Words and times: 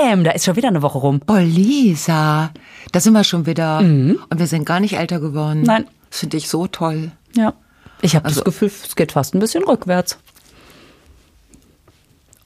bam, 0.00 0.24
da 0.24 0.32
ist 0.32 0.44
schon 0.44 0.56
wieder 0.56 0.68
eine 0.68 0.82
Woche 0.82 0.98
rum. 0.98 1.20
Oh, 1.28 1.36
Lisa, 1.36 2.50
da 2.92 3.00
sind 3.00 3.12
wir 3.12 3.24
schon 3.24 3.46
wieder. 3.46 3.78
Und 3.78 4.18
wir 4.34 4.46
sind 4.46 4.64
gar 4.64 4.80
nicht 4.80 4.94
älter 4.96 5.20
geworden. 5.20 5.60
Mhm. 5.60 5.66
Nein. 5.66 5.86
Das 6.10 6.20
finde 6.20 6.36
ich 6.36 6.48
so 6.48 6.66
toll. 6.66 7.10
Ja. 7.36 7.54
Ich 8.02 8.14
habe 8.14 8.24
Also- 8.26 8.40
das 8.40 8.44
Gefühl, 8.44 8.70
es 8.84 8.94
geht 8.96 9.12
fast 9.12 9.34
ein 9.34 9.40
bisschen 9.40 9.64
rückwärts. 9.64 10.18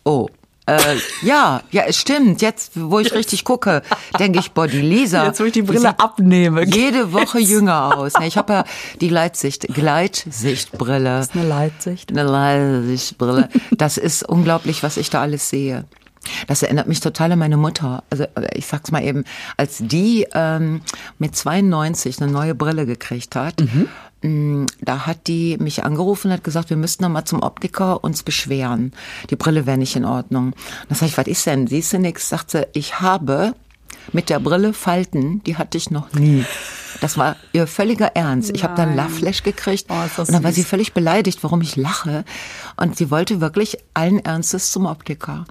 Oh. 0.04 0.28
Äh, 0.66 0.96
ja, 1.22 1.62
ja, 1.70 1.84
es 1.86 1.96
stimmt. 1.96 2.42
Jetzt, 2.42 2.72
wo 2.74 2.98
ich 2.98 3.14
richtig 3.14 3.44
gucke, 3.44 3.82
denke 4.18 4.38
ich, 4.38 4.52
boah, 4.52 4.66
die 4.68 4.82
Lisa. 4.82 5.24
Jetzt, 5.24 5.40
wo 5.40 5.44
ich 5.44 5.52
die 5.52 5.62
die 5.62 5.66
Brille 5.66 5.80
sieht 5.80 5.98
abnehme. 6.00 6.66
Jede 6.66 7.14
Woche 7.14 7.38
jünger 7.38 7.96
aus. 7.96 8.12
Ich 8.22 8.36
habe 8.36 8.52
ja 8.52 8.64
die 9.00 9.08
Gleitsicht, 9.08 9.66
Gleitsichtbrille. 9.72 11.04
Das 11.04 11.28
ist 11.28 11.36
eine 11.36 11.48
Leitsicht. 11.48 12.10
Eine 12.10 12.24
Leitsichtbrille. 12.24 13.48
Das 13.70 13.96
ist 13.96 14.28
unglaublich, 14.28 14.82
was 14.82 14.98
ich 14.98 15.08
da 15.08 15.22
alles 15.22 15.48
sehe. 15.48 15.84
Das 16.46 16.62
erinnert 16.62 16.88
mich 16.88 17.00
total 17.00 17.32
an 17.32 17.38
meine 17.38 17.56
Mutter. 17.56 18.02
Also 18.10 18.24
ich 18.54 18.66
sag's 18.66 18.90
mal 18.90 19.02
eben, 19.04 19.24
als 19.56 19.78
die 19.80 20.26
ähm, 20.34 20.80
mit 21.18 21.36
92 21.36 22.20
eine 22.22 22.30
neue 22.32 22.54
Brille 22.54 22.86
gekriegt 22.86 23.36
hat, 23.36 23.62
mh, 24.22 24.66
da 24.80 25.06
hat 25.06 25.26
die 25.26 25.56
mich 25.58 25.84
angerufen 25.84 26.28
und 26.28 26.32
hat 26.34 26.44
gesagt, 26.44 26.70
wir 26.70 26.76
müssten 26.76 27.02
noch 27.04 27.10
mal 27.10 27.24
zum 27.24 27.42
Optiker 27.42 28.02
uns 28.02 28.22
beschweren. 28.22 28.92
Die 29.30 29.36
Brille 29.36 29.66
wäre 29.66 29.78
nicht 29.78 29.96
in 29.96 30.04
Ordnung. 30.04 30.54
Da 30.88 30.94
sag 30.94 31.06
ich, 31.08 31.18
was 31.18 31.26
ist 31.26 31.46
denn? 31.46 31.66
Siehst 31.66 31.92
du 31.92 31.98
nix? 31.98 32.28
Sagt 32.28 32.50
sie, 32.50 32.66
ich 32.72 33.00
habe 33.00 33.54
mit 34.12 34.30
der 34.30 34.40
Brille 34.40 34.72
Falten, 34.72 35.42
die 35.44 35.56
hatte 35.56 35.76
ich 35.76 35.90
noch 35.90 36.12
nie. 36.14 36.44
Das 37.02 37.18
war 37.18 37.36
ihr 37.52 37.66
völliger 37.66 38.06
Ernst. 38.16 38.50
Ich 38.54 38.64
habe 38.64 38.74
dann 38.74 38.96
Lachflash 38.96 39.42
gekriegt 39.42 39.86
Oh, 39.90 39.94
das 40.16 40.28
und 40.28 40.34
dann 40.34 40.42
war 40.42 40.52
sie 40.52 40.62
süß. 40.62 40.70
völlig 40.70 40.94
beleidigt, 40.94 41.44
warum 41.44 41.60
ich 41.60 41.76
lache. 41.76 42.24
Und 42.76 42.96
sie 42.96 43.10
wollte 43.10 43.40
wirklich 43.42 43.76
allen 43.94 44.18
Ernstes 44.24 44.72
zum 44.72 44.86
Optiker. 44.86 45.44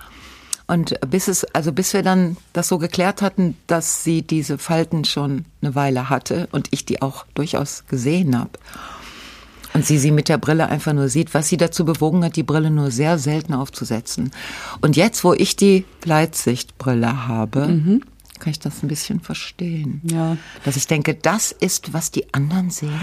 Und 0.68 1.00
bis 1.10 1.30
es, 1.30 1.46
also 1.56 1.72
bis 1.72 1.94
wir 1.94 2.04
dann 2.04 2.36
das 2.52 2.68
so 2.68 2.78
geklärt 2.78 3.22
hatten, 3.22 3.56
dass 3.68 4.04
sie 4.04 4.22
diese 4.22 4.58
Falten 4.58 5.06
schon 5.06 5.46
eine 5.62 5.76
Weile 5.76 6.10
hatte 6.10 6.50
und 6.52 6.68
ich 6.72 6.86
die 6.86 7.02
auch 7.02 7.26
durchaus 7.34 7.86
gesehen 7.88 8.38
habe. 8.38 8.52
Und 9.74 9.86
sie 9.86 9.98
sie 9.98 10.12
mit 10.12 10.28
der 10.28 10.38
Brille 10.38 10.68
einfach 10.68 10.94
nur 10.94 11.08
sieht, 11.08 11.34
was 11.34 11.48
sie 11.48 11.58
dazu 11.58 11.86
bewogen 11.86 12.24
hat, 12.26 12.36
die 12.36 12.44
Brille 12.44 12.72
nur 12.72 12.92
sehr 12.92 13.18
selten 13.18 13.54
aufzusetzen. 13.54 14.32
Und 14.82 14.98
jetzt, 14.98 15.24
wo 15.24 15.34
ich 15.34 15.56
die 15.56 15.86
Gleitsichtbrille 16.02 17.28
habe, 17.28 17.68
kann 18.40 18.52
ich 18.52 18.60
das 18.60 18.84
ein 18.84 18.88
bisschen 18.88 19.20
verstehen. 19.20 20.02
Ja. 20.04 20.38
Dass 20.64 20.76
ich 20.76 20.88
denke, 20.88 21.16
das 21.16 21.52
ist, 21.52 21.94
was 21.94 22.12
die 22.12 22.34
anderen 22.34 22.70
sehen. 22.70 23.00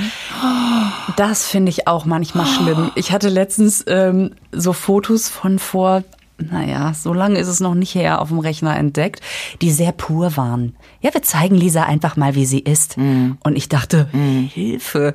Das 1.17 1.47
finde 1.47 1.71
ich 1.71 1.87
auch 1.87 2.05
manchmal 2.05 2.47
schlimm. 2.47 2.91
Ich 2.95 3.13
hatte 3.13 3.29
letztens 3.29 3.85
ähm, 3.87 4.33
so 4.53 4.73
Fotos 4.73 5.29
von 5.29 5.59
vor, 5.59 6.03
naja, 6.39 6.93
so 6.95 7.13
lange 7.13 7.39
ist 7.39 7.49
es 7.49 7.61
noch 7.61 7.75
nicht 7.75 7.95
her, 7.95 8.21
auf 8.21 8.29
dem 8.29 8.39
Rechner 8.41 8.77
entdeckt, 8.77 9.21
die 9.63 9.71
sehr 9.71 9.93
pur 9.93 10.37
waren. 10.37 10.75
Ja, 11.01 11.15
wir 11.15 11.23
zeigen 11.23 11.55
Lisa 11.55 11.85
einfach 11.85 12.17
mal, 12.17 12.35
wie 12.35 12.47
sie 12.47 12.59
ist. 12.59 12.97
Und 12.97 13.57
ich 13.57 13.69
dachte, 13.69 14.09
Hilfe. 14.53 15.15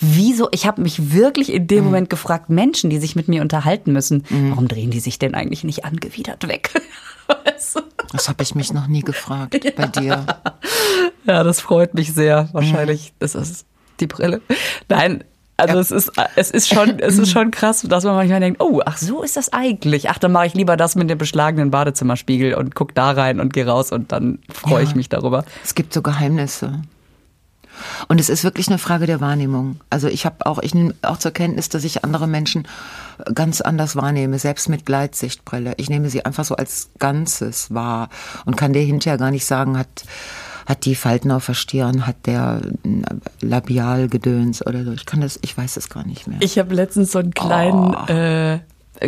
Wieso? 0.00 0.48
Ich 0.52 0.66
habe 0.66 0.80
mich 0.80 1.12
wirklich 1.12 1.52
in 1.52 1.66
dem 1.66 1.84
Moment 1.84 2.08
gefragt, 2.08 2.48
Menschen, 2.48 2.88
die 2.88 2.98
sich 2.98 3.14
mit 3.14 3.28
mir 3.28 3.42
unterhalten 3.42 3.92
müssen, 3.92 4.24
warum 4.30 4.68
drehen 4.68 4.90
die 4.90 5.00
sich 5.00 5.18
denn 5.18 5.34
eigentlich 5.34 5.64
nicht 5.64 5.84
angewidert 5.84 6.48
weg? 6.48 6.70
Weißt 7.44 7.76
du? 7.76 7.80
Das 8.12 8.28
habe 8.28 8.42
ich 8.42 8.54
mich 8.54 8.72
noch 8.72 8.86
nie 8.86 9.02
gefragt 9.02 9.56
bei 9.76 9.86
dir. 9.86 10.26
Ja, 11.26 11.42
das 11.42 11.60
freut 11.60 11.94
mich 11.94 12.12
sehr. 12.12 12.48
Wahrscheinlich 12.52 13.12
ist 13.20 13.34
das 13.34 13.64
die 14.00 14.06
Brille. 14.06 14.40
Nein, 14.88 15.24
also 15.56 15.78
es 15.78 15.90
ist 15.90 16.12
es 16.36 16.50
ist 16.50 16.68
schon 16.68 16.98
es 16.98 17.18
ist 17.18 17.30
schon 17.30 17.50
krass, 17.50 17.82
dass 17.82 18.04
man 18.04 18.14
manchmal 18.16 18.40
denkt, 18.40 18.60
oh, 18.60 18.80
ach 18.84 18.96
so 18.98 19.22
ist 19.22 19.36
das 19.36 19.52
eigentlich. 19.52 20.10
Ach, 20.10 20.18
dann 20.18 20.32
mache 20.32 20.46
ich 20.46 20.54
lieber 20.54 20.76
das 20.76 20.94
mit 20.96 21.08
dem 21.10 21.18
beschlagenen 21.18 21.70
Badezimmerspiegel 21.70 22.54
und 22.54 22.74
guck 22.74 22.94
da 22.94 23.12
rein 23.12 23.40
und 23.40 23.52
gehe 23.52 23.66
raus 23.66 23.92
und 23.92 24.12
dann 24.12 24.38
freue 24.52 24.82
ich 24.82 24.90
Ja. 24.90 24.96
mich 24.96 25.08
darüber. 25.08 25.44
Es 25.62 25.74
gibt 25.74 25.92
so 25.92 26.02
Geheimnisse. 26.02 26.82
Und 28.06 28.20
es 28.20 28.28
ist 28.28 28.44
wirklich 28.44 28.68
eine 28.68 28.78
Frage 28.78 29.06
der 29.06 29.20
Wahrnehmung. 29.20 29.80
Also 29.90 30.06
ich 30.06 30.24
habe 30.26 30.46
auch, 30.46 30.60
ich 30.60 30.74
nehme 30.74 30.94
auch 31.02 31.16
zur 31.18 31.32
Kenntnis, 31.32 31.68
dass 31.68 31.82
ich 31.82 32.04
andere 32.04 32.28
Menschen 32.28 32.68
ganz 33.34 33.60
anders 33.60 33.96
wahrnehme, 33.96 34.38
selbst 34.38 34.68
mit 34.68 34.86
Gleitsichtbrille. 34.86 35.74
Ich 35.78 35.90
nehme 35.90 36.08
sie 36.08 36.24
einfach 36.24 36.44
so 36.44 36.54
als 36.54 36.90
Ganzes 37.00 37.74
wahr 37.74 38.10
und 38.44 38.56
kann 38.56 38.72
dir 38.72 38.82
hinterher 38.82 39.18
gar 39.18 39.32
nicht 39.32 39.44
sagen, 39.44 39.76
hat, 39.76 40.04
hat 40.66 40.84
die 40.84 40.94
Falten 40.94 41.30
auf 41.30 41.46
der 41.46 41.54
Stirn, 41.54 42.06
hat 42.06 42.26
der 42.26 42.60
Labialgedöns 43.40 44.66
oder 44.66 44.84
so. 44.84 44.92
Ich 44.92 45.06
kann 45.06 45.20
das, 45.20 45.38
ich 45.42 45.56
weiß 45.56 45.76
es 45.76 45.88
gar 45.88 46.06
nicht 46.06 46.26
mehr. 46.26 46.38
Ich 46.40 46.58
habe 46.58 46.74
letztens 46.74 47.12
so 47.12 47.18
einen 47.18 47.32
kleinen 47.34 47.94
äh, 48.08 48.58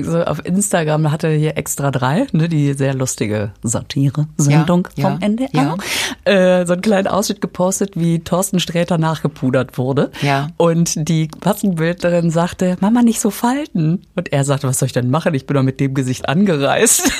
so 0.03 0.21
auf 0.25 0.45
Instagram 0.45 1.13
hatte 1.13 1.29
hier 1.31 1.57
extra 1.57 1.93
drei, 1.93 2.27
ne, 2.33 2.49
die 2.49 2.73
sehr 2.75 2.93
lustige 2.93 3.53
Satire-Sendung 3.63 4.89
Ja, 4.97 5.11
vom 5.11 5.21
ja, 5.21 5.27
NDR. 5.27 5.49
ja. 5.53 5.77
Äh, 6.25 6.67
so 6.67 6.73
einen 6.73 6.83
kleinen 6.83 7.07
Ausschnitt 7.07 7.41
gepostet, 7.41 7.93
wie 7.95 8.19
Thorsten 8.19 8.59
Sträter 8.59 8.99
nachgepudert 8.99 9.79
wurde. 9.79 10.11
Ja. 10.23 10.49
Und 10.57 11.09
die 11.09 11.29
Maskenbildnerin 11.45 12.31
sagte, 12.31 12.77
Mama, 12.81 13.03
nicht 13.03 13.21
so 13.21 13.31
falten. 13.31 14.03
Und 14.17 14.33
er 14.33 14.45
sagte, 14.45 14.67
was 14.67 14.81
soll 14.81 14.87
ich 14.87 14.93
denn 14.93 15.09
machen? 15.09 15.35
Ich 15.35 15.47
bin 15.47 15.55
doch 15.55 15.63
mit 15.63 15.79
dem 15.79 15.95
Gesicht 15.95 16.29
angereist. 16.29 17.11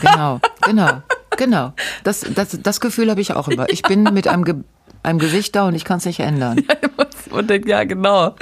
Genau, 0.00 0.40
genau, 0.62 1.02
genau. 1.36 1.72
Das, 2.04 2.20
das, 2.34 2.58
das 2.62 2.80
Gefühl 2.80 3.10
habe 3.10 3.20
ich 3.20 3.32
auch 3.32 3.48
immer. 3.48 3.68
Ich 3.70 3.82
bin 3.82 4.02
mit 4.04 4.28
einem, 4.28 4.44
Ge 4.44 4.54
einem 5.02 5.18
Gesicht 5.18 5.54
da 5.54 5.66
und 5.68 5.74
ich 5.74 5.84
kann 5.84 5.98
es 5.98 6.04
nicht 6.06 6.20
ändern. 6.20 6.62
Und 7.30 7.50
denkt, 7.50 7.68
ja, 7.68 7.82
genau. 7.84 8.36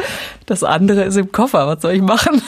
Das 0.44 0.62
andere 0.62 1.04
ist 1.04 1.16
im 1.16 1.32
Koffer. 1.32 1.66
Was 1.66 1.80
soll 1.80 1.92
ich 1.94 2.02
machen? 2.02 2.42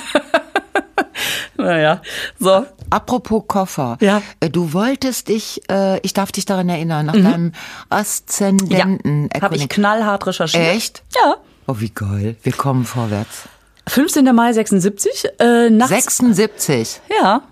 naja, 1.56 2.02
so. 2.38 2.66
Apropos 2.90 3.44
Koffer. 3.48 3.96
Ja. 4.00 4.20
Äh, 4.40 4.50
Du 4.50 4.72
wolltest 4.72 5.28
dich, 5.28 5.62
äh, 5.70 5.98
ich 6.00 6.12
darf 6.12 6.32
dich 6.32 6.44
daran 6.44 6.68
erinnern, 6.68 7.06
nach 7.06 7.14
deinem 7.14 7.44
Mhm. 7.46 7.52
Ja, 7.90 7.98
Aszendenten. 7.98 9.30
habe 9.40 9.56
ich 9.56 9.68
knallhart 9.68 10.26
recherchiert. 10.26 10.74
Echt? 10.74 11.02
Ja. 11.16 11.36
Oh, 11.66 11.76
wie 11.78 11.88
geil. 11.90 12.36
Wir 12.42 12.52
kommen 12.52 12.84
vorwärts. 12.84 13.48
15. 13.86 14.34
Mai 14.34 14.52
76, 14.52 15.28
äh, 15.38 15.70
nachts. 15.70 15.90
76. 15.90 17.00
Ja. 17.20 17.42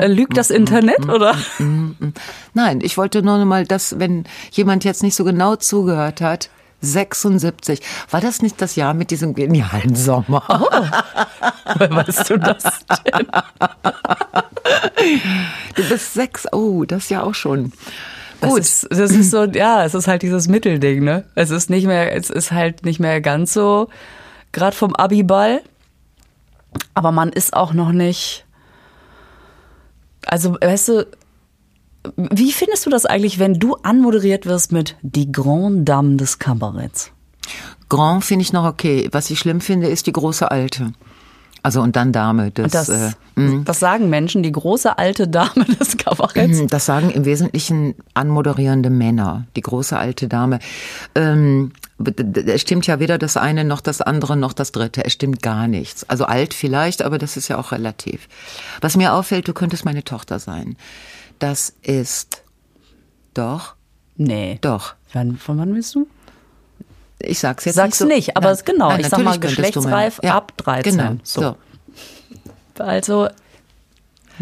Äh, 0.00 0.06
Lügt 0.08 0.36
das 0.36 0.50
Internet, 0.50 1.08
oder? 1.08 1.34
Nein, 2.54 2.80
ich 2.82 2.98
wollte 2.98 3.22
nur 3.22 3.38
noch 3.38 3.44
mal, 3.46 3.64
dass, 3.66 3.98
wenn 3.98 4.24
jemand 4.50 4.84
jetzt 4.84 5.02
nicht 5.02 5.14
so 5.14 5.24
genau 5.24 5.56
zugehört 5.56 6.20
hat, 6.20 6.50
76. 6.82 7.80
War 8.10 8.20
das 8.20 8.42
nicht 8.42 8.60
das 8.60 8.76
Jahr 8.76 8.92
mit 8.92 9.10
diesem 9.10 9.34
genialen 9.34 9.94
Sommer? 9.94 10.42
Woher 10.48 11.90
weißt 11.90 12.28
du 12.30 12.38
das 12.38 12.62
denn? 13.06 13.26
Du 15.76 15.88
bist 15.88 16.12
sechs. 16.14 16.46
Oh, 16.52 16.84
das 16.84 17.04
ist 17.04 17.10
ja 17.10 17.22
auch 17.22 17.34
schon. 17.34 17.72
Das 18.40 18.50
Gut. 18.50 18.60
ist, 18.60 18.88
das 18.90 19.12
ist 19.12 19.30
so, 19.30 19.44
ja, 19.44 19.84
es 19.84 19.94
ist 19.94 20.08
halt 20.08 20.22
dieses 20.22 20.48
Mittelding, 20.48 21.04
ne? 21.04 21.24
Es 21.36 21.50
ist 21.50 21.70
nicht 21.70 21.86
mehr, 21.86 22.14
es 22.16 22.28
ist 22.28 22.50
halt 22.50 22.84
nicht 22.84 22.98
mehr 22.98 23.20
ganz 23.20 23.52
so, 23.52 23.88
gerade 24.52 24.76
vom 24.76 24.94
Abiball. 24.94 25.62
Aber 26.94 27.12
man 27.12 27.30
ist 27.30 27.54
auch 27.54 27.72
noch 27.72 27.92
nicht, 27.92 28.46
also, 30.26 30.56
weißt 30.60 30.88
du, 30.88 31.06
wie 32.16 32.52
findest 32.52 32.86
du 32.86 32.90
das 32.90 33.06
eigentlich, 33.06 33.38
wenn 33.38 33.54
du 33.54 33.76
anmoderiert 33.76 34.46
wirst 34.46 34.72
mit 34.72 34.96
die 35.02 35.30
Grande 35.30 35.84
Dame 35.84 36.16
des 36.16 36.38
Kabaretts? 36.38 37.12
Grand 37.88 38.24
finde 38.24 38.42
ich 38.42 38.52
noch 38.52 38.64
okay. 38.64 39.08
Was 39.12 39.30
ich 39.30 39.38
schlimm 39.38 39.60
finde, 39.60 39.88
ist 39.88 40.06
die 40.06 40.12
große 40.12 40.50
Alte. 40.50 40.92
Also 41.62 41.80
und 41.80 41.94
dann 41.94 42.12
Dame. 42.12 42.50
Das, 42.50 42.72
Das, 42.72 42.88
äh, 42.88 43.10
das 43.64 43.78
sagen 43.78 44.10
Menschen, 44.10 44.42
die 44.42 44.50
große 44.50 44.98
alte 44.98 45.28
Dame 45.28 45.64
des 45.80 45.96
Kabaretts. 45.96 46.66
das 46.68 46.86
sagen 46.86 47.10
im 47.10 47.24
Wesentlichen 47.24 47.94
anmoderierende 48.14 48.90
Männer. 48.90 49.46
Die 49.54 49.60
große 49.60 49.96
alte 49.96 50.26
Dame. 50.26 50.58
Ähm, 51.14 51.72
es 52.04 52.60
stimmt 52.60 52.86
ja 52.86 52.98
weder 53.00 53.18
das 53.18 53.36
eine 53.36 53.64
noch 53.64 53.80
das 53.80 54.00
andere 54.00 54.36
noch 54.36 54.52
das 54.52 54.72
dritte. 54.72 55.04
Es 55.04 55.12
stimmt 55.12 55.42
gar 55.42 55.66
nichts. 55.68 56.08
Also 56.08 56.24
alt 56.24 56.54
vielleicht, 56.54 57.02
aber 57.02 57.18
das 57.18 57.36
ist 57.36 57.48
ja 57.48 57.58
auch 57.58 57.72
relativ. 57.72 58.28
Was 58.80 58.96
mir 58.96 59.12
auffällt, 59.14 59.48
du 59.48 59.52
könntest 59.52 59.84
meine 59.84 60.04
Tochter 60.04 60.38
sein. 60.38 60.76
Das 61.38 61.72
ist 61.82 62.42
doch, 63.34 63.74
Nee. 64.16 64.58
doch. 64.60 64.94
Wann, 65.12 65.36
von 65.36 65.58
wann 65.58 65.74
bist 65.74 65.94
du? 65.94 66.06
Ich 67.18 67.38
sag's 67.38 67.64
jetzt 67.64 67.76
Sag's 67.76 68.00
nicht. 68.00 68.08
So. 68.10 68.14
nicht, 68.14 68.36
aber 68.36 68.50
es- 68.50 68.64
genau, 68.64 68.96
ich 68.96 69.06
sag 69.08 69.22
mal, 69.22 69.38
geschlechtsreif 69.38 70.20
ab 70.20 70.52
13. 70.56 70.96
Genau. 70.96 71.16
So. 71.22 71.40
so. 71.40 71.56
Also, 72.82 73.28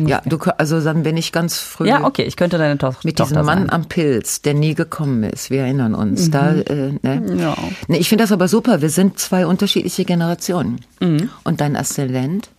Ja, 0.06 0.23
du, 0.25 0.38
also 0.58 0.81
dann 0.81 1.02
bin 1.02 1.17
ich 1.17 1.32
ganz 1.32 1.58
früh. 1.58 1.88
ja, 1.88 2.05
okay, 2.05 2.23
ich 2.23 2.37
könnte 2.37 2.58
deine 2.58 2.79
Tochter 2.79 3.00
Mit 3.05 3.17
Tochter 3.17 3.35
diesem 3.35 3.47
Mann 3.47 3.58
sein. 3.61 3.70
am 3.70 3.85
Pilz, 3.87 4.43
der 4.43 4.55
nie 4.55 4.75
gekommen 4.75 5.23
ist. 5.25 5.50
Wir 5.50 5.62
erinnern 5.62 5.94
uns. 5.94 6.31
Da, 6.31 6.52
äh, 6.52 6.93
ne? 7.02 7.37
Ja. 7.37 7.56
Ne, 7.88 7.99
ich 7.99 8.08
finde 8.08 8.25
das 8.25 8.32
aber 8.32 8.49
super. 8.49 8.82
Wir 8.82 8.91
sind 8.91 9.19
zwei 9.19 9.47
unterschiedliche 9.47 10.05
Generationen. 10.05 10.81
Und 11.44 11.61
dein 11.61 11.76
Aszendent? 11.76 12.50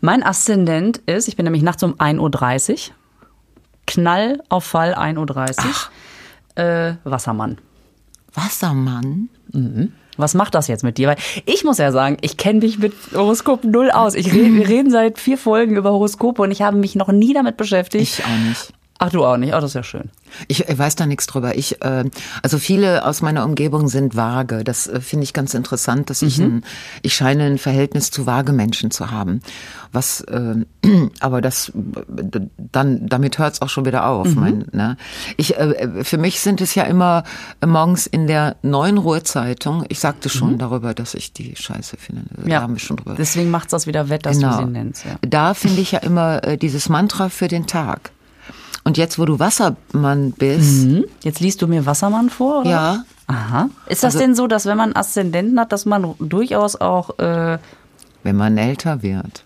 Mein 0.00 0.22
Aszendent 0.22 0.98
ist, 1.06 1.28
ich 1.28 1.36
bin 1.36 1.44
nämlich 1.44 1.62
nachts 1.62 1.82
um 1.82 1.94
1.30 1.94 2.72
Uhr. 2.72 2.94
Knall 3.86 4.42
auf 4.48 4.64
Fall 4.64 4.94
1.30 4.94 5.58
Uhr. 6.56 6.64
Äh, 6.64 6.94
Wassermann. 7.04 7.58
Wassermann? 8.34 9.28
Was 10.20 10.34
macht 10.34 10.54
das 10.54 10.68
jetzt 10.68 10.84
mit 10.84 10.98
dir? 10.98 11.08
Weil 11.08 11.16
ich 11.46 11.64
muss 11.64 11.78
ja 11.78 11.92
sagen, 11.92 12.16
ich 12.20 12.36
kenne 12.36 12.60
mich 12.60 12.78
mit 12.78 12.92
Horoskopen 13.14 13.70
null 13.70 13.90
aus. 13.90 14.14
Ich 14.14 14.32
rede, 14.32 14.52
wir 14.54 14.68
reden 14.68 14.90
seit 14.90 15.18
vier 15.18 15.38
Folgen 15.38 15.76
über 15.76 15.92
Horoskope 15.92 16.42
und 16.42 16.50
ich 16.50 16.62
habe 16.62 16.76
mich 16.76 16.94
noch 16.94 17.08
nie 17.08 17.32
damit 17.34 17.56
beschäftigt. 17.56 18.02
Ich 18.02 18.24
auch 18.24 18.48
nicht. 18.48 18.72
Ach, 19.02 19.08
du 19.08 19.24
auch 19.24 19.38
nicht. 19.38 19.54
Oh, 19.54 19.60
das 19.60 19.70
ist 19.70 19.74
ja 19.74 19.82
schön. 19.82 20.10
Ich 20.46 20.62
weiß 20.68 20.94
da 20.94 21.06
nichts 21.06 21.26
drüber. 21.26 21.56
Ich, 21.56 21.82
äh, 21.82 22.04
also 22.42 22.58
viele 22.58 23.06
aus 23.06 23.22
meiner 23.22 23.46
Umgebung 23.46 23.88
sind 23.88 24.14
vage. 24.14 24.62
Das 24.62 24.86
äh, 24.88 25.00
finde 25.00 25.24
ich 25.24 25.32
ganz 25.32 25.54
interessant, 25.54 26.10
dass 26.10 26.20
ich 26.20 26.36
Mhm. 26.38 26.44
ein, 26.44 26.64
ich 27.00 27.14
scheine 27.14 27.44
ein 27.44 27.56
Verhältnis 27.56 28.10
zu 28.10 28.26
vage 28.26 28.52
Menschen 28.52 28.90
zu 28.90 29.10
haben. 29.10 29.40
Was, 29.90 30.20
äh, 30.20 30.54
aber 31.20 31.40
das, 31.40 31.70
äh, 31.70 32.40
dann, 32.58 33.06
damit 33.08 33.38
hört 33.38 33.54
es 33.54 33.62
auch 33.62 33.70
schon 33.70 33.86
wieder 33.86 34.06
auf. 34.06 34.28
Mhm. 34.28 34.34
Mein, 34.40 34.66
ne? 34.72 34.96
Ich, 35.38 35.56
äh, 35.56 36.04
für 36.04 36.18
mich 36.18 36.40
sind 36.40 36.60
es 36.60 36.74
ja 36.74 36.82
immer 36.84 37.24
äh, 37.62 37.66
morgens 37.66 38.06
in 38.06 38.26
der 38.26 38.56
neuen 38.60 38.98
Ruhrzeitung. 38.98 39.84
Ich 39.88 39.98
sagte 39.98 40.28
schon 40.28 40.58
darüber, 40.58 40.92
dass 40.92 41.14
ich 41.14 41.32
die 41.32 41.56
Scheiße 41.56 41.96
finde. 41.96 42.22
Da 42.36 42.42
Mhm. 42.42 42.48
Ja. 42.50 42.60
haben 42.60 42.74
wir 42.74 42.80
schon 42.80 42.98
drüber. 42.98 43.14
Deswegen 43.16 43.50
macht's 43.50 43.70
das 43.70 43.86
wieder 43.86 44.10
wett, 44.10 44.26
dass 44.26 44.38
du 44.38 44.52
sie 44.52 44.66
nennst. 44.66 45.06
Ja. 45.06 45.12
Da 45.26 45.54
finde 45.54 45.80
ich 45.80 45.92
ja 45.92 46.00
immer 46.00 46.44
äh, 46.44 46.58
dieses 46.58 46.90
Mantra 46.90 47.30
für 47.30 47.48
den 47.48 47.66
Tag. 47.66 48.10
Und 48.84 48.96
jetzt, 48.96 49.18
wo 49.18 49.24
du 49.26 49.38
Wassermann 49.38 50.32
bist, 50.32 50.84
Hm? 50.84 51.04
Jetzt 51.22 51.40
liest 51.40 51.60
du 51.62 51.66
mir 51.66 51.84
Wassermann 51.86 52.30
vor, 52.30 52.60
oder? 52.62 52.70
ja, 52.70 53.04
Aha. 53.26 53.70
Ist 53.86 54.02
das 54.02 54.14
Also- 54.14 54.18
denn 54.18 54.34
so, 54.34 54.46
dass 54.48 54.66
wenn 54.66 54.76
man 54.76 54.94
Aszendenten 54.96 55.60
hat, 55.60 55.70
dass 55.72 55.86
man 55.86 56.14
durchaus 56.18 56.74
auch 56.76 57.18
äh, 57.18 57.58
wenn 58.24 58.36
man 58.36 58.58
älter 58.58 59.02
wird. 59.02 59.44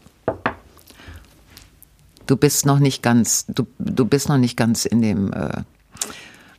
Du 2.27 2.37
bist 2.37 2.65
noch 2.65 2.79
nicht 2.79 3.03
ganz, 3.03 3.45
du, 3.49 3.67
du 3.79 4.07
bist 4.07 4.29
noch 4.31 4.39
nicht 4.39 4.57
ganz 4.57 4.87
in 4.87 5.03
dem, 5.03 5.33
äh, 5.33 5.63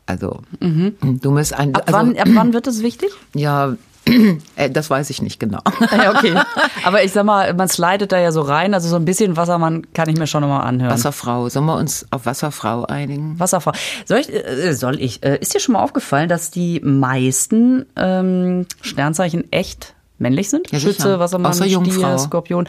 also, 0.06 0.42
du 0.60 1.32
musst 1.32 1.54
ein, 1.56 1.70
Mhm. 1.70 1.76
ab, 1.76 1.84
also, 1.88 1.98
wann, 1.98 2.18
ab 2.18 2.28
wann 2.34 2.54
wird 2.54 2.68
es 2.68 2.84
wichtig? 2.84 3.10
ja, 3.34 3.76
das 4.72 4.90
weiß 4.90 5.10
ich 5.10 5.22
nicht 5.22 5.40
genau. 5.40 5.60
Ja, 5.92 6.12
okay. 6.16 6.34
Aber 6.86 7.04
ich 7.04 7.12
sag 7.12 7.26
mal, 7.26 7.54
man 7.54 7.68
slidet 7.68 8.12
da 8.12 8.20
ja 8.20 8.32
so 8.32 8.42
rein, 8.42 8.74
also 8.74 8.88
so 8.90 8.96
ein 8.96 9.06
bisschen 9.06 9.36
Wassermann 9.38 9.88
kann 9.94 10.10
ich 10.10 10.18
mir 10.18 10.28
schon 10.28 10.42
nochmal 10.42 10.66
anhören. 10.68 10.92
Wasserfrau, 10.92 11.50
sollen 11.50 11.66
wir 11.66 11.76
uns 11.76 12.06
auf 12.12 12.26
Wasserfrau 12.26 12.86
einigen? 12.86 13.40
Wasserfrau. 13.40 13.72
Soll 14.06 14.20
ich? 14.20 14.34
Äh, 14.34 14.74
soll 14.74 15.00
ich? 15.02 15.24
Äh, 15.24 15.38
ist 15.40 15.54
dir 15.54 15.60
schon 15.60 15.74
mal 15.74 15.82
aufgefallen, 15.84 16.30
dass 16.30 16.52
die 16.52 16.80
meisten 16.82 17.86
ähm, 17.96 18.66
Sternzeichen 18.82 19.52
echt 19.52 19.96
männlich 20.18 20.50
sind? 20.50 20.72
Ja, 20.72 20.80
sicher. 20.80 20.92
Schütze, 20.94 21.20
Wassermann, 21.20 21.52
Außer 21.52 21.64
Stier, 21.66 21.74
Jungfrau. 21.74 22.18
Skorpion. 22.18 22.68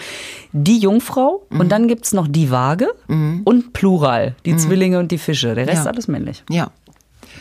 Die 0.53 0.79
Jungfrau 0.79 1.47
und 1.50 1.71
dann 1.71 1.87
gibt's 1.89 2.12
noch 2.12 2.27
die 2.29 2.50
Waage 2.50 2.89
und 3.09 3.73
Plural, 3.73 4.35
die 4.47 4.56
Zwillinge 4.56 4.99
und 4.99 5.12
die 5.12 5.19
Fische. 5.19 5.55
Der 5.55 5.67
Rest 5.67 5.85
Ja. 5.85 5.91
alles 5.91 6.09
männlich. 6.09 6.43
Ja, 6.50 6.71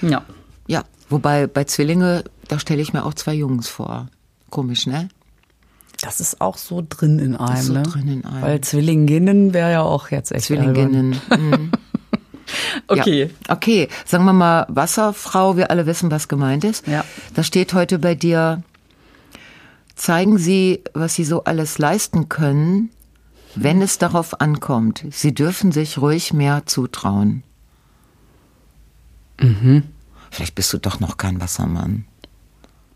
Ja. 0.01 0.23
ja. 0.67 0.83
Wobei 1.09 1.47
bei 1.47 1.63
Zwillinge, 1.65 2.23
da 2.47 2.59
stelle 2.59 2.81
ich 2.81 2.93
mir 2.93 3.05
auch 3.05 3.13
zwei 3.13 3.33
Jungs 3.33 3.67
vor. 3.67 4.07
Komisch, 4.49 4.87
ne? 4.87 5.09
Das 6.01 6.19
ist 6.19 6.41
auch 6.41 6.57
so 6.57 6.83
drin 6.87 7.19
in 7.19 7.35
einem, 7.35 7.61
so 7.61 7.73
ne? 7.73 7.83
drin 7.83 8.07
in 8.07 8.25
einem. 8.25 8.41
Weil 8.41 8.61
Zwillinginnen 8.61 9.53
wäre 9.53 9.71
ja 9.71 9.81
auch 9.81 10.11
jetzt 10.11 10.31
echt. 10.31 10.45
Zwillinginnen. 10.45 11.19
Mhm. 11.29 11.71
Okay. 12.87 13.31
Ja. 13.47 13.55
Okay, 13.55 13.89
sagen 14.05 14.25
wir 14.25 14.33
mal 14.33 14.67
Wasserfrau, 14.69 15.57
wir 15.57 15.71
alle 15.71 15.87
wissen, 15.87 16.11
was 16.11 16.27
gemeint 16.27 16.63
ist. 16.63 16.85
Ja. 16.87 17.03
Da 17.33 17.41
steht 17.41 17.73
heute 17.73 17.97
bei 17.97 18.13
dir, 18.13 18.61
zeigen 19.95 20.37
Sie, 20.37 20.83
was 20.93 21.15
Sie 21.15 21.23
so 21.23 21.43
alles 21.45 21.79
leisten 21.79 22.29
können, 22.29 22.91
wenn 23.55 23.81
es 23.81 23.97
darauf 23.97 24.41
ankommt. 24.41 25.03
Sie 25.09 25.33
dürfen 25.33 25.71
sich 25.71 25.97
ruhig 25.97 26.33
mehr 26.33 26.67
zutrauen. 26.67 27.43
Mhm. 29.39 29.83
Vielleicht 30.35 30.55
bist 30.55 30.73
du 30.73 30.77
doch 30.77 30.99
noch 30.99 31.15
kein 31.15 31.39
Wassermann. 31.39 32.03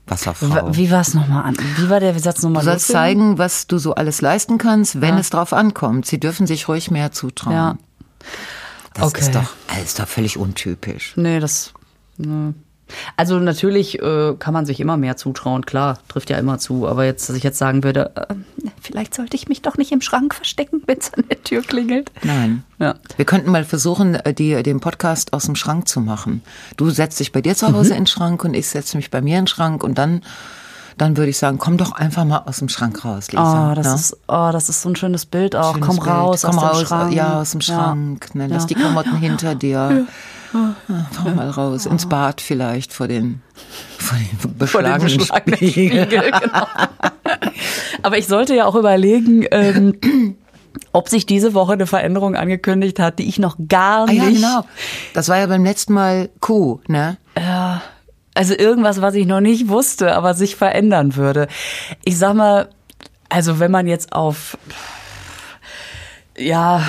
Wasserfrau. 0.08 0.76
Wie 0.76 0.92
war 0.92 1.00
es 1.00 1.14
nochmal 1.14 1.44
an? 1.46 1.56
Wie 1.78 1.90
war 1.90 2.02
der 2.02 2.20
Satz 2.20 2.42
nochmal? 2.44 2.64
Du 2.64 2.70
sollst 2.70 2.88
zeigen, 2.88 3.38
was 3.38 3.66
du 3.68 3.78
so 3.78 3.96
alles 3.96 4.20
leisten 4.20 4.58
kannst, 4.58 5.00
wenn 5.00 5.18
es 5.18 5.30
darauf 5.30 5.54
ankommt. 5.54 6.06
Sie 6.06 6.20
dürfen 6.20 6.48
sich 6.48 6.68
ruhig 6.68 6.92
mehr 6.92 7.14
zutrauen. 7.14 7.56
Ja. 7.56 7.78
Das 8.94 9.06
Okay. 9.08 9.22
ist 9.22 9.36
doch, 9.36 9.52
das 9.70 9.78
ist 9.84 10.00
doch 10.00 10.08
völlig 10.10 10.36
untypisch. 10.38 11.14
Nee, 11.16 11.40
das. 11.40 11.72
Ne. 12.18 12.54
Also 13.18 13.40
natürlich 13.40 14.02
äh, 14.02 14.34
kann 14.40 14.54
man 14.54 14.66
sich 14.66 14.80
immer 14.80 14.98
mehr 14.98 15.18
zutrauen, 15.18 15.66
klar, 15.66 16.00
trifft 16.08 16.30
ja 16.30 16.38
immer 16.38 16.58
zu. 16.58 16.88
Aber 16.88 17.06
jetzt, 17.06 17.30
dass 17.30 17.36
ich 17.36 17.44
jetzt 17.44 17.58
sagen 17.58 17.84
würde, 17.84 18.12
äh, 18.16 18.34
vielleicht 18.82 19.14
sollte 19.14 19.36
ich 19.36 19.48
mich 19.48 19.62
doch 19.62 19.78
nicht 19.78 19.92
im 19.92 20.02
Schrank 20.02 20.34
verstecken, 20.36 20.82
wenn 20.88 20.98
es 20.98 21.14
an 21.14 21.24
der 21.30 21.44
Tür 21.44 21.62
klingelt. 21.62 22.12
Nein. 22.24 22.64
Ja. 22.80 22.96
Wir 23.18 23.26
könnten 23.26 23.52
mal 23.52 23.64
versuchen, 23.66 24.16
äh, 24.16 24.34
die, 24.34 24.62
den 24.64 24.80
Podcast 24.80 25.34
aus 25.34 25.46
dem 25.46 25.56
Schrank 25.56 25.88
zu 25.88 26.02
machen. 26.02 26.42
Du 26.78 26.90
setzt 26.90 27.20
dich 27.20 27.32
bei 27.32 27.42
dir 27.42 27.56
zu 27.56 27.72
Hause 27.74 27.92
in 27.92 28.02
den 28.02 28.08
Schrank 28.08 28.44
und 28.44 28.54
ich 28.54 28.68
setze 28.68 28.98
mich 28.98 29.12
bei 29.12 29.22
mir 29.22 29.38
in 29.38 29.44
den 29.44 29.48
Schrank 29.48 29.84
und 29.84 29.98
dann, 29.98 30.22
dann 30.98 31.16
würde 31.18 31.30
ich 31.30 31.38
sagen, 31.38 31.58
komm 31.60 31.78
doch 31.78 31.92
einfach 31.92 32.26
mal 32.26 32.44
aus 32.46 32.60
dem 32.60 32.70
Schrank 32.70 33.04
raus, 33.06 33.32
Lisa. 33.32 33.72
Oh, 33.72 33.76
das 33.76 33.88
ne? 33.88 33.96
ist, 33.96 34.18
oh, 34.28 34.50
das 34.52 34.70
ist 34.70 34.82
so 34.82 34.90
ein 34.90 34.96
schönes 34.96 35.26
Bild 35.26 35.56
auch. 35.56 35.74
Schönes 35.74 35.88
Komm 35.88 35.96
Bild. 35.98 36.08
raus 36.10 36.42
komm 36.44 36.58
aus 36.60 36.64
raus, 36.64 36.78
dem 36.80 36.88
Schrank. 36.88 37.14
Ja, 37.14 37.42
aus 37.42 37.52
dem 37.52 37.62
Schrank. 37.62 38.36
Ne, 38.36 38.48
lass 38.48 38.64
Ja. 38.64 38.68
die 38.68 38.76
Klamotten 38.76 39.16
hinter 39.18 39.56
dir. 39.56 40.08
Fahr 40.52 41.34
mal 41.36 41.50
raus, 41.50 41.86
ins 41.86 42.08
Bad 42.08 42.42
vielleicht 42.42 42.94
vor 42.94 43.08
den, 43.08 43.42
vor 43.98 44.18
den 44.18 44.28
Vor 44.40 44.50
dem 44.52 44.58
beschlagenen 44.58 45.18
beschlagenen 45.18 45.58
Spiegel. 45.58 46.06
Spiegel, 46.06 46.32
genau. 46.32 46.68
Aber 48.04 48.18
ich 48.18 48.28
sollte 48.28 48.56
ja 48.56 48.66
auch 48.66 48.76
überlegen, 48.76 49.46
ähm, 49.52 50.36
ob 50.92 51.10
sich 51.10 51.26
diese 51.26 51.54
Woche 51.54 51.74
eine 51.74 51.86
Veränderung 51.88 52.36
angekündigt 52.36 53.00
hat, 53.00 53.20
die 53.20 53.28
ich 53.28 53.38
noch 53.40 53.58
gar 53.68 54.04
Ah 54.04 54.06
nicht. 54.12 54.18
ja, 54.24 54.30
genau. 54.30 54.66
Das 55.14 55.30
war 55.30 55.38
ja 55.38 55.46
beim 55.48 55.64
letzten 55.64 55.94
Mal 55.94 56.30
Kuh, 56.40 56.80
ne? 56.88 57.18
Also 58.34 58.54
irgendwas, 58.56 59.02
was 59.02 59.14
ich 59.16 59.26
noch 59.28 59.42
nicht 59.42 59.68
wusste, 59.68 60.16
aber 60.16 60.34
sich 60.34 60.56
verändern 60.56 61.16
würde. 61.16 61.48
Ich 62.06 62.18
sag 62.18 62.34
mal, 62.36 62.70
also 63.30 63.60
wenn 63.60 63.72
man 63.72 63.86
jetzt 63.88 64.14
auf, 64.14 64.58
ja, 66.38 66.82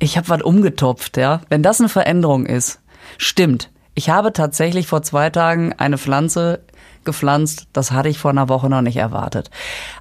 ich 0.00 0.16
habe 0.16 0.28
was 0.28 0.42
umgetopft, 0.42 1.16
ja. 1.16 1.42
Wenn 1.48 1.62
das 1.62 1.80
eine 1.80 1.88
Veränderung 1.88 2.46
ist, 2.46 2.80
stimmt. 3.18 3.70
Ich 3.94 4.10
habe 4.10 4.32
tatsächlich 4.32 4.86
vor 4.86 5.02
zwei 5.02 5.30
Tagen 5.30 5.72
eine 5.74 5.98
Pflanze 5.98 6.60
gepflanzt. 7.04 7.68
Das 7.72 7.92
hatte 7.92 8.08
ich 8.08 8.18
vor 8.18 8.30
einer 8.30 8.48
Woche 8.48 8.68
noch 8.68 8.82
nicht 8.82 8.96
erwartet. 8.96 9.50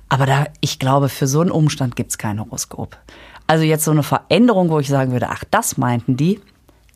Aber 0.07 0.25
da, 0.25 0.45
ich 0.61 0.79
glaube, 0.79 1.09
für 1.09 1.27
so 1.27 1.41
einen 1.41 1.51
Umstand 1.51 1.95
gibt's 1.95 2.17
kein 2.17 2.39
Horoskop. 2.39 2.97
Also 3.45 3.63
jetzt 3.63 3.83
so 3.83 3.91
eine 3.91 4.03
Veränderung, 4.03 4.69
wo 4.69 4.79
ich 4.79 4.87
sagen 4.87 5.11
würde, 5.11 5.29
ach, 5.29 5.43
das 5.49 5.77
meinten 5.77 6.17
die? 6.17 6.39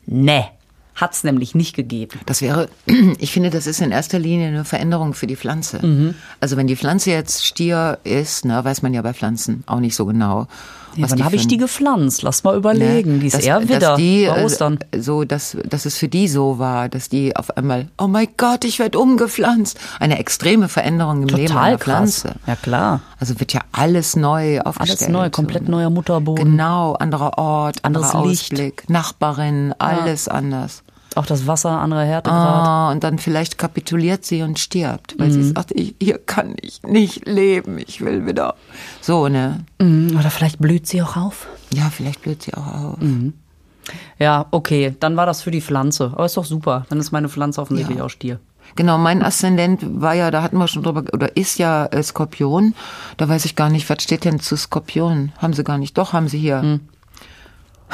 Nee, 0.06 0.44
hat's 0.94 1.24
nämlich 1.24 1.54
nicht 1.54 1.74
gegeben. 1.74 2.20
Das 2.26 2.42
wäre, 2.42 2.68
ich 3.18 3.32
finde, 3.32 3.50
das 3.50 3.66
ist 3.66 3.80
in 3.80 3.90
erster 3.90 4.18
Linie 4.18 4.48
eine 4.48 4.64
Veränderung 4.64 5.14
für 5.14 5.26
die 5.26 5.36
Pflanze. 5.36 5.84
Mhm. 5.84 6.14
Also 6.40 6.56
wenn 6.56 6.66
die 6.66 6.76
Pflanze 6.76 7.10
jetzt 7.10 7.44
Stier 7.44 7.98
ist, 8.04 8.44
ne, 8.44 8.64
weiß 8.64 8.82
man 8.82 8.94
ja 8.94 9.02
bei 9.02 9.12
Pflanzen 9.12 9.64
auch 9.66 9.80
nicht 9.80 9.96
so 9.96 10.06
genau. 10.06 10.46
Ja, 10.96 11.04
was 11.04 11.10
wann 11.12 11.24
habe 11.24 11.36
ich 11.36 11.46
die 11.48 11.56
gepflanzt? 11.56 12.22
Lass 12.22 12.44
mal 12.44 12.56
überlegen. 12.56 13.14
ne, 13.14 13.18
Die 13.20 13.26
ist 13.26 13.36
dass- 13.36 13.44
eher 13.44 13.60
dass 13.60 13.68
Widder, 13.68 13.96
die, 13.96 14.24
äh, 14.24 14.44
Ostern. 14.44 14.78
So, 14.96 15.24
dass, 15.24 15.56
dass 15.68 15.86
es 15.86 15.96
für 15.96 16.08
die 16.08 16.28
so 16.28 16.58
war, 16.58 16.88
dass 16.88 17.08
die 17.08 17.34
auf 17.34 17.56
einmal, 17.56 17.88
oh 17.98 18.06
mein 18.06 18.28
Gott, 18.36 18.64
ich 18.64 18.78
werde 18.78 18.98
umgepflanzt. 18.98 19.78
Eine 19.98 20.18
extreme 20.18 20.68
Veränderung 20.68 21.22
im 21.22 21.28
Leben 21.28 21.46
Total 21.48 21.62
einer 21.70 21.78
krass. 21.78 22.20
Pflanze. 22.20 22.34
Ja 22.46 22.54
klar. 22.56 23.00
Also 23.18 23.40
wird 23.40 23.52
ja 23.52 23.62
alles 23.72 24.14
neu 24.14 24.60
aufgestellt. 24.60 25.00
Alles 25.02 25.08
neu, 25.12 25.30
komplett 25.30 25.64
ne? 25.64 25.70
neuer 25.70 25.90
Mutterboden. 25.90 26.44
Genau, 26.44 26.92
anderer 26.92 27.38
Ort, 27.38 27.78
Anderes 27.84 28.10
anderer 28.10 28.28
Licht. 28.28 28.52
Ausblick, 28.52 28.88
Nachbarin, 28.88 29.74
alles 29.78 30.28
anders. 30.28 30.83
Auch 31.16 31.26
das 31.26 31.46
Wasser, 31.46 31.70
andere 31.70 32.04
Härtegrad. 32.04 32.66
Ah, 32.66 32.90
und 32.90 33.04
dann 33.04 33.18
vielleicht 33.18 33.56
kapituliert 33.58 34.24
sie 34.24 34.42
und 34.42 34.58
stirbt, 34.58 35.14
weil 35.18 35.30
sie 35.30 35.38
Mhm. 35.40 35.54
sagt, 35.54 35.70
ich, 35.72 35.94
hier 36.00 36.18
kann 36.18 36.56
ich 36.60 36.82
nicht 36.82 37.26
leben, 37.26 37.78
ich 37.78 38.00
will 38.00 38.26
wieder. 38.26 38.54
So, 39.00 39.28
ne? 39.28 39.64
Mhm, 39.80 40.16
Oder 40.18 40.30
vielleicht 40.30 40.58
blüht 40.58 40.86
sie 40.86 41.02
auch 41.02 41.16
auf. 41.16 41.46
Ja, 41.72 41.90
vielleicht 41.90 42.22
blüht 42.22 42.42
sie 42.42 42.54
auch 42.54 42.66
auf. 42.94 42.98
Mhm. 43.00 43.34
Ja, 44.18 44.46
okay, 44.50 44.94
dann 44.98 45.16
war 45.16 45.26
das 45.26 45.42
für 45.42 45.50
die 45.50 45.60
Pflanze. 45.60 46.06
Aber 46.14 46.24
ist 46.24 46.36
doch 46.36 46.44
super. 46.44 46.86
Dann 46.88 46.98
ist 46.98 47.12
meine 47.12 47.28
Pflanze 47.28 47.60
offensichtlich 47.60 47.98
Ja. 47.98 48.04
auch 48.04 48.10
Stier. 48.10 48.40
Genau, 48.76 48.96
mein 48.96 49.22
Aszendent 49.22 49.80
war 50.00 50.14
ja, 50.14 50.30
da 50.30 50.42
hatten 50.42 50.56
wir 50.56 50.68
schon 50.68 50.82
drüber, 50.82 51.04
oder 51.12 51.36
ist 51.36 51.58
ja 51.58 51.84
äh, 51.86 52.02
Skorpion. 52.02 52.74
Da 53.18 53.28
weiß 53.28 53.44
ich 53.44 53.56
gar 53.56 53.68
nicht, 53.68 53.88
was 53.90 54.02
steht 54.02 54.24
denn 54.24 54.40
zu 54.40 54.56
Skorpion? 54.56 55.32
Haben 55.38 55.52
sie 55.52 55.64
gar 55.64 55.76
nicht. 55.78 55.96
Doch, 55.98 56.12
haben 56.14 56.28
sie 56.28 56.38
hier. 56.38 56.62
Hm. 56.62 56.80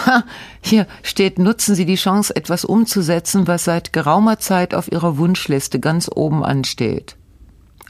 Ha, 0.07 0.25
hier 0.62 0.87
steht, 1.02 1.38
nutzen 1.38 1.75
Sie 1.75 1.85
die 1.87 1.97
Chance, 1.97 2.35
etwas 2.35 2.64
umzusetzen, 2.64 3.47
was 3.47 3.64
seit 3.64 3.92
geraumer 3.92 4.38
Zeit 4.38 4.75
auf 4.75 4.90
Ihrer 4.90 5.19
Wunschliste 5.19 5.80
ganz 5.80 6.09
oben 6.14 6.45
ansteht. 6.45 7.16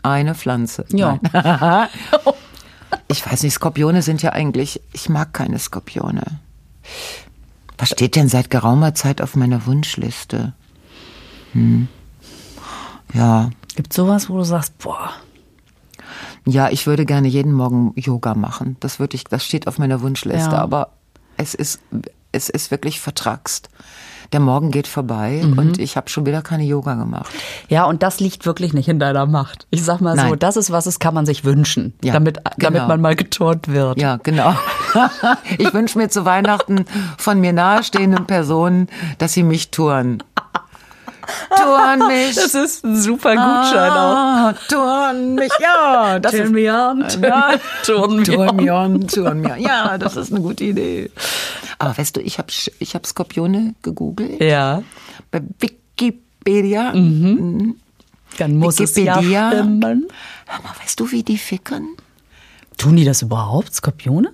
Eine 0.03 0.35
Pflanze. 0.35 0.85
Ja. 0.91 1.19
Ich 3.07 3.25
weiß 3.25 3.45
nicht, 3.45 3.55
Skorpione 3.55 4.03
sind 4.03 4.23
ja 4.23 4.33
eigentlich, 4.33 4.81
ich 4.93 5.09
mag 5.09 5.33
keine 5.33 5.59
Skorpione. 5.61 6.23
Was 7.79 7.91
steht 7.91 8.17
denn 8.17 8.29
seit 8.29 8.51
geraumer 8.51 8.95
Zeit 8.95 9.21
auf 9.23 9.37
meiner 9.37 9.65
Wunschliste? 9.67 10.55
Hm. 11.53 11.87
Ja, 13.15 13.51
Gibt 13.77 13.93
sowas, 13.93 14.29
wo 14.29 14.37
du 14.37 14.45
sagst, 14.45 14.77
boah, 14.79 15.11
ja, 16.47 16.69
ich 16.71 16.87
würde 16.87 17.07
gerne 17.07 17.29
jeden 17.29 17.53
Morgen 17.53 17.93
Yoga 17.97 18.35
machen. 18.35 18.77
Das 18.81 18.99
würde 18.99 19.15
ich, 19.17 19.25
das 19.25 19.45
steht 19.45 19.67
auf 19.69 19.79
meiner 19.79 20.01
Wunschliste, 20.03 20.51
Ja. 20.51 20.59
aber 20.59 20.91
es 21.41 21.55
ist, 21.55 21.81
es 22.33 22.49
ist 22.49 22.71
wirklich 22.71 23.01
vertrackst. 23.01 23.69
der 24.33 24.39
Morgen 24.39 24.71
geht 24.71 24.87
vorbei 24.87 25.41
Mhm. 25.43 25.59
und 25.59 25.79
ich 25.81 25.97
habe 25.97 26.09
schon 26.09 26.25
wieder 26.25 26.41
keine 26.41 26.63
Yoga 26.63 26.95
gemacht. 26.95 27.33
Ja, 27.69 27.83
und 27.87 28.05
das 28.05 28.21
liegt 28.21 28.47
wirklich 28.47 28.73
nicht 28.73 28.89
in 28.89 29.01
deiner 29.01 29.27
Macht. 29.27 29.67
Ich 29.71 29.83
sag 29.83 30.01
mal 30.01 30.17
so, 30.17 30.23
Nein. 30.23 30.39
das 30.39 30.57
ist 30.57 30.71
was, 30.71 30.87
es 30.87 31.01
kann 31.01 31.15
man 31.15 31.27
sich 31.27 31.45
wünschen, 31.45 31.95
Ja, 32.05 32.13
damit, 32.13 32.37
damit 32.57 32.59
genau. 32.79 32.87
man 32.87 33.01
mal 33.01 33.17
geturnt 33.17 33.67
wird. 33.67 34.01
Ja, 34.01 34.19
genau. 34.23 34.55
ich 35.59 35.75
wünsche 35.75 35.99
mir 35.99 36.11
zu 36.11 36.25
Weihnachten 36.25 36.85
von 37.19 37.41
mir 37.41 37.53
nahestehenden 37.53 38.27
Personen, 38.27 38.89
dass 39.19 39.33
sie 39.33 39.43
mich 39.43 39.73
touren. 39.73 40.23
Touren 41.57 42.07
mich. 42.09 42.35
Das 42.37 42.55
ist 42.55 42.85
ein 42.85 42.97
super 42.97 43.31
Gutschein 43.35 43.91
auch. 43.91 44.15
Ah, 44.17 44.55
touren 44.69 45.35
mich, 45.35 45.53
ja. 45.61 46.19
Das 46.23 46.35
ist, 46.35 46.51
me 46.51 46.73
on, 46.73 47.07
turn 47.85 48.17
me 48.23 48.39
on. 48.39 48.57
mir 48.57 48.75
on, 48.75 49.07
touren 49.07 49.41
mir. 49.41 49.57
Ja, 49.59 49.99
das 49.99 50.17
ist 50.17 50.33
eine 50.33 50.41
gute 50.43 50.65
Idee. 50.65 51.11
Aber 51.79 51.97
weißt 51.97 52.17
du, 52.17 52.21
ich 52.21 52.39
habe 52.39 52.49
ich 52.79 52.95
hab 52.95 53.07
Skorpione 53.07 53.75
gegoogelt. 53.83 54.41
Ja, 54.41 54.83
Bei 55.31 55.41
Wikipedia. 55.59 56.93
dann 56.93 57.75
muss 58.57 58.81
es 58.81 58.97
ja 58.97 59.17
Wikipedia. 59.17 59.51
stimmen. 59.53 60.07
Hör 60.47 60.63
mal, 60.63 60.73
weißt 60.83 61.01
du, 61.01 61.11
wie 61.11 61.23
die 61.23 61.39
ficken? 61.39 61.97
Tun 62.77 62.97
die 62.97 63.05
das 63.05 63.23
überhaupt, 63.23 63.75
Skorpione? 63.75 64.33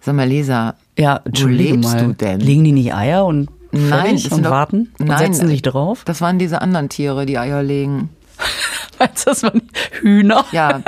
Sag 0.00 0.14
mal, 0.14 0.26
Lisa, 0.26 0.76
Ja, 0.96 1.20
wo 1.24 1.46
lebst 1.46 1.92
mal. 1.94 2.04
du 2.06 2.14
denn? 2.14 2.40
Legen 2.40 2.64
die 2.64 2.72
nicht 2.72 2.94
Eier 2.94 3.24
und 3.26 3.48
Nein, 3.72 4.16
das 4.22 4.32
und 4.32 4.42
doch- 4.44 4.50
warten 4.50 4.92
und 4.98 5.06
Nein, 5.08 5.32
setzen 5.32 5.48
sich 5.48 5.62
drauf? 5.62 6.02
Das 6.04 6.20
waren 6.20 6.38
diese 6.38 6.60
anderen 6.60 6.88
Tiere, 6.88 7.26
die 7.26 7.38
Eier 7.38 7.62
legen. 7.62 8.10
Meinst 8.98 9.26
du, 9.26 9.30
das 9.30 9.42
waren 9.42 9.62
Hühner? 10.00 10.44
Ja, 10.52 10.82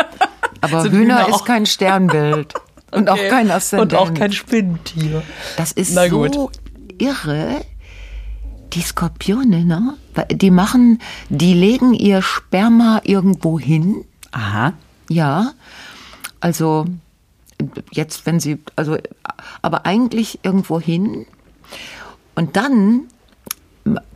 aber 0.61 0.83
Hühner 0.85 0.93
Hühner 1.25 1.29
ist 1.29 1.45
kein 1.45 1.67
Sternbild 1.67 2.55
und 2.91 3.09
auch 3.09 3.15
Okay. 3.15 3.29
kein 3.29 3.51
Aszendent. 3.51 3.93
Und 3.93 3.99
auch 3.99 4.13
kein 4.15 4.33
Spinnentier. 4.33 5.23
Das 5.57 5.73
ist 5.73 5.95
so 5.95 6.51
irre. 6.99 7.65
Die 8.73 8.81
Skorpione, 8.81 9.65
ne? 9.67 9.95
Die 10.31 10.51
machen, 10.51 10.99
die 11.29 11.53
legen 11.53 11.93
ihr 11.93 12.23
Sperma 12.23 13.01
irgendwo 13.05 13.59
hin. 13.61 14.05
Aha. 14.31 14.73
Ja. 15.11 15.53
Also 16.41 16.87
jetzt, 17.93 18.25
wenn 18.25 18.41
sie, 18.41 18.59
also, 18.75 18.97
aber 19.61 19.85
eigentlich 19.85 20.41
irgendwo 20.43 20.81
hin. 20.81 21.27
Und 22.35 22.57
dann 22.57 23.03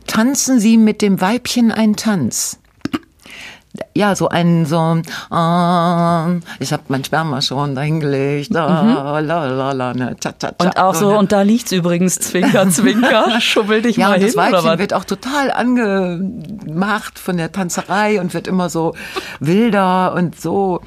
tanzen 0.07 0.59
sie 0.59 0.77
mit 0.77 1.01
dem 1.01 1.19
Weibchen 1.21 1.71
einen 1.71 1.95
Tanz. 1.95 2.59
Ja, 3.95 4.15
so 4.15 4.27
einen 4.29 4.65
so, 4.65 5.01
ah, 5.29 6.29
ich 6.59 6.73
habe 6.73 6.83
mein 6.87 7.03
Sperma 7.03 7.41
schon 7.43 7.75
dahingelegt, 7.75 8.55
ah, 8.55 9.19
la 9.19 9.45
la 9.45 9.71
la, 9.71 9.93
ne, 9.93 10.15
cha, 10.19 10.31
cha, 10.31 10.49
cha, 10.51 10.55
Mhm. 10.59 10.65
Und 10.67 10.77
auch 10.79 10.95
so, 10.95 11.11
ne. 11.11 11.17
und 11.19 11.31
da 11.31 11.43
liegt's 11.43 11.71
übrigens, 11.71 12.17
Zwinker, 12.17 12.67
Zwinker, 12.71 13.39
schubbel 13.39 13.83
dich 13.83 13.97
Ja, 13.97 14.07
mal 14.07 14.13
und 14.15 14.19
hin, 14.21 14.27
das 14.27 14.35
oder 14.35 14.43
Weibchen 14.53 14.69
was? 14.71 14.79
wird 14.79 14.93
auch 14.95 15.03
total 15.03 15.51
angemacht 15.51 17.19
von 17.19 17.37
der 17.37 17.51
Tanzerei 17.51 18.19
und 18.19 18.33
wird 18.33 18.47
immer 18.47 18.69
so 18.69 18.95
wilder 19.39 20.13
und 20.15 20.39
so. 20.39 20.81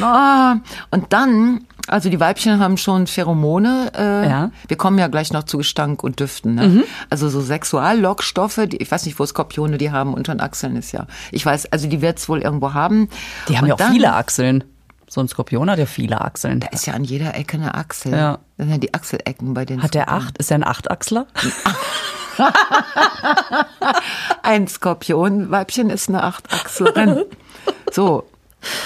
Na, 0.00 0.60
Und 0.90 1.12
dann, 1.12 1.64
also 1.88 2.08
die 2.08 2.20
Weibchen 2.20 2.60
haben 2.60 2.76
schon 2.76 3.06
Pheromone. 3.06 3.90
Äh, 3.96 4.28
Ja. 4.28 4.50
Wir 4.68 4.76
kommen 4.76 4.98
ja 4.98 5.08
gleich 5.08 5.32
noch 5.32 5.44
zu 5.44 5.58
Gestank 5.58 6.02
und 6.04 6.20
Düften. 6.20 6.54
Ne? 6.54 6.68
Mhm. 6.68 6.84
Also 7.10 7.28
so 7.28 7.40
Sexuallockstoffe, 7.40 8.60
die, 8.66 8.76
ich 8.78 8.90
weiß 8.90 9.04
nicht, 9.06 9.18
wo 9.18 9.26
Skorpione 9.26 9.78
die 9.78 9.90
haben, 9.90 10.14
unter 10.14 10.34
den 10.34 10.40
Achseln 10.40 10.76
ist 10.76 10.92
ja. 10.92 11.06
Ich 11.30 11.44
weiß, 11.44 11.72
also 11.72 11.88
die 11.88 12.00
wird's 12.02 12.28
wohl 12.28 12.40
irgendwo 12.40 12.74
haben. 12.74 13.08
Die 13.48 13.56
haben 13.56 13.64
Und 13.64 13.68
ja 13.68 13.74
auch 13.74 13.78
dann- 13.78 13.92
viele 13.92 14.12
Achseln. 14.14 14.64
So 15.10 15.20
ein 15.20 15.28
Skorpion 15.28 15.68
hat 15.68 15.78
ja 15.78 15.84
viele 15.84 16.22
Achseln. 16.22 16.60
Da 16.60 16.68
ist 16.68 16.86
ja 16.86 16.94
an 16.94 17.04
jeder 17.04 17.34
Ecke 17.34 17.58
eine 17.58 17.74
Achsel. 17.74 18.12
Ja. 18.12 18.38
Das 18.56 18.64
sind 18.66 18.70
ja 18.70 18.78
die 18.78 18.94
Achselecken 18.94 19.52
bei 19.52 19.66
den 19.66 19.82
Hat 19.82 19.92
der 19.92 20.10
acht? 20.10 20.38
Ist 20.38 20.50
er 20.50 20.54
ein 20.54 20.64
Achtachsler? 20.64 21.26
Ein 24.42 24.68
Skorpionweibchen 24.68 25.90
ist 25.90 26.08
eine 26.08 26.22
Achtachslerin. 26.22 27.24
So. 27.92 28.24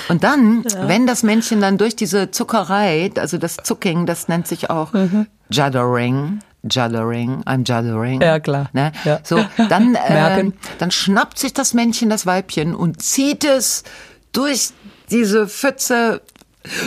Und 0.08 0.24
dann, 0.24 0.64
wenn 0.86 1.06
das 1.06 1.22
Männchen 1.22 1.60
dann 1.60 1.78
durch 1.78 1.96
diese 1.96 2.30
Zuckerei, 2.30 3.10
also 3.18 3.38
das 3.38 3.56
Zucking, 3.62 4.06
das 4.06 4.28
nennt 4.28 4.46
sich 4.46 4.70
auch 4.70 4.92
Mhm. 4.92 5.26
Juddering. 5.50 6.40
Juddering, 6.68 7.42
I'm 7.44 7.64
juddering. 7.64 8.20
Ja, 8.20 8.40
klar. 8.40 8.68
Ne? 8.72 8.90
Ja. 9.04 9.20
So, 9.22 9.44
dann, 9.68 9.94
äh, 10.08 10.50
dann 10.78 10.90
schnappt 10.90 11.38
sich 11.38 11.52
das 11.54 11.74
Männchen 11.74 12.10
das 12.10 12.26
Weibchen 12.26 12.74
und 12.74 13.00
zieht 13.02 13.44
es 13.44 13.84
durch 14.32 14.70
diese 15.10 15.46
Pfütze 15.46 16.22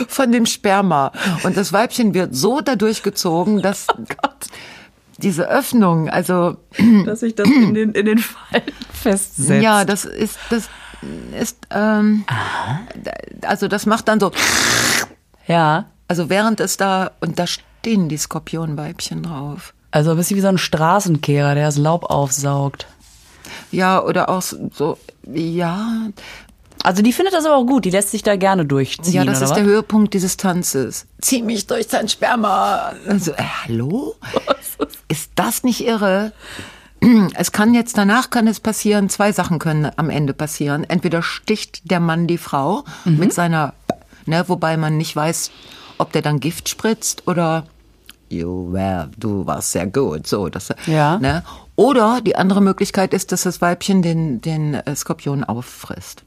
von 0.08 0.30
dem 0.32 0.44
Sperma. 0.44 1.12
Und 1.44 1.56
das 1.56 1.72
Weibchen 1.72 2.12
wird 2.12 2.34
so 2.34 2.60
dadurch 2.60 3.02
gezogen, 3.02 3.62
dass 3.62 3.86
Oh 3.88 4.04
diese 5.18 5.48
Öffnung, 5.48 6.08
also 6.08 6.56
Dass 7.04 7.20
sich 7.20 7.34
das 7.34 7.46
in 7.48 7.74
den, 7.74 7.92
in 7.92 8.06
den 8.06 8.18
Falten 8.18 8.72
festsetzt. 8.92 9.62
ja, 9.62 9.84
das 9.84 10.04
ist, 10.06 10.38
das 10.48 10.68
ist, 11.38 11.56
ähm, 11.70 12.24
also 13.42 13.68
das 13.68 13.86
macht 13.86 14.08
dann 14.08 14.20
so, 14.20 14.30
Ja. 15.46 15.86
also 16.08 16.28
während 16.28 16.60
es 16.60 16.76
da, 16.76 17.12
und 17.20 17.38
da 17.38 17.46
stehen 17.46 18.08
die 18.08 18.16
Skorpionweibchen 18.16 19.22
drauf. 19.22 19.74
Also 19.90 20.12
ein 20.12 20.16
bisschen 20.16 20.36
wie 20.36 20.40
so 20.42 20.48
ein 20.48 20.58
Straßenkehrer, 20.58 21.54
der 21.54 21.64
das 21.66 21.76
Laub 21.76 22.04
aufsaugt. 22.04 22.86
Ja, 23.72 24.02
oder 24.04 24.28
auch 24.28 24.42
so, 24.42 24.98
ja, 25.32 26.08
Also 26.84 27.02
die 27.02 27.12
findet 27.12 27.34
das 27.34 27.44
aber 27.44 27.56
auch 27.56 27.66
gut, 27.66 27.84
die 27.84 27.90
lässt 27.90 28.10
sich 28.10 28.22
da 28.22 28.36
gerne 28.36 28.64
durchziehen. 28.64 29.12
ja, 29.14 29.24
das 29.24 29.38
ist 29.42 29.50
was? 29.50 29.54
der 29.56 29.64
Höhepunkt 29.64 30.14
dieses 30.14 30.36
Tanzes. 30.36 31.06
Zieh 31.20 31.42
mich 31.42 31.66
durch 31.66 31.88
dein 31.88 32.08
Sperma. 32.08 32.92
Also, 33.06 33.32
äh, 33.32 33.42
hallo? 33.66 34.14
Ist 35.08 35.30
das 35.34 35.62
nicht 35.64 35.84
irre? 35.84 36.32
Es 37.34 37.52
kann 37.52 37.72
jetzt, 37.74 37.96
danach 37.96 38.28
kann 38.30 38.46
es 38.46 38.60
passieren, 38.60 39.08
zwei 39.08 39.32
Sachen 39.32 39.58
können 39.58 39.90
am 39.96 40.10
Ende 40.10 40.34
passieren. 40.34 40.84
Entweder 40.84 41.22
sticht 41.22 41.90
der 41.90 42.00
Mann 42.00 42.26
die 42.26 42.38
Frau 42.38 42.84
Mhm. 43.04 43.18
mit 43.18 43.32
seiner, 43.32 43.72
ne, 44.26 44.44
wobei 44.48 44.76
man 44.76 44.96
nicht 44.98 45.16
weiß, 45.16 45.50
ob 45.98 46.12
der 46.12 46.22
dann 46.22 46.40
Gift 46.40 46.68
spritzt 46.68 47.26
oder 47.26 47.66
you 48.28 48.72
were, 48.72 49.10
du 49.18 49.46
warst 49.46 49.72
sehr 49.72 49.86
gut, 49.86 50.26
so, 50.26 50.48
das, 50.48 50.68
Ja. 50.86 51.18
ne? 51.18 51.42
Oder 51.76 52.20
die 52.20 52.36
andere 52.36 52.60
Möglichkeit 52.60 53.14
ist, 53.14 53.32
dass 53.32 53.42
das 53.42 53.60
Weibchen 53.62 54.02
den, 54.02 54.40
den 54.42 54.74
äh, 54.74 54.94
Skorpion 54.94 55.42
auffrisst. 55.44 56.22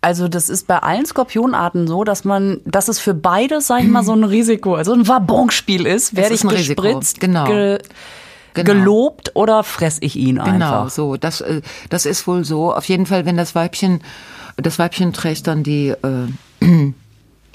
Also 0.00 0.28
das 0.28 0.48
ist 0.48 0.68
bei 0.68 0.78
allen 0.78 1.04
Skorpionarten 1.04 1.88
so, 1.88 2.04
dass 2.04 2.24
man, 2.24 2.60
dass 2.64 2.86
es 2.86 3.00
für 3.00 3.12
beide, 3.12 3.60
sag 3.60 3.82
ich 3.82 3.88
mal, 3.88 4.04
so 4.04 4.12
ein 4.12 4.22
Risiko, 4.22 4.76
also 4.76 4.92
ein 4.92 5.08
Wabonspiel 5.08 5.84
ist. 5.86 6.14
Werde 6.14 6.34
ich 6.34 6.44
ein 6.44 6.50
Risiko, 6.50 6.80
gespritzt, 6.82 7.18
genau. 7.18 7.46
ge, 7.46 7.78
Genau. 8.64 8.72
gelobt 8.80 9.32
oder 9.34 9.62
fress 9.64 9.98
ich 10.00 10.16
ihn 10.16 10.36
Genau, 10.36 10.50
einfach? 10.82 10.90
so, 10.90 11.16
das, 11.16 11.40
äh, 11.40 11.62
das 11.90 12.06
ist 12.06 12.26
wohl 12.26 12.44
so. 12.44 12.74
Auf 12.74 12.84
jeden 12.86 13.06
Fall, 13.06 13.24
wenn 13.26 13.36
das 13.36 13.54
Weibchen, 13.54 14.00
das 14.56 14.78
Weibchen 14.78 15.12
trägt 15.12 15.46
dann 15.46 15.62
die, 15.62 15.88
äh, 15.88 16.28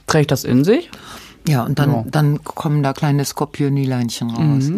Trägt 0.08 0.31
das 0.31 0.43
in 0.43 0.63
sich? 0.63 0.89
ja, 1.48 1.63
und 1.63 1.79
dann, 1.79 1.91
Ja. 1.91 2.01
Mhm. 2.03 2.12
dann 2.12 2.43
kommen 2.43 2.84
da 2.84 2.93
kleine 2.93 3.24
Skorpionileinchen 3.25 4.29
raus. 4.29 4.72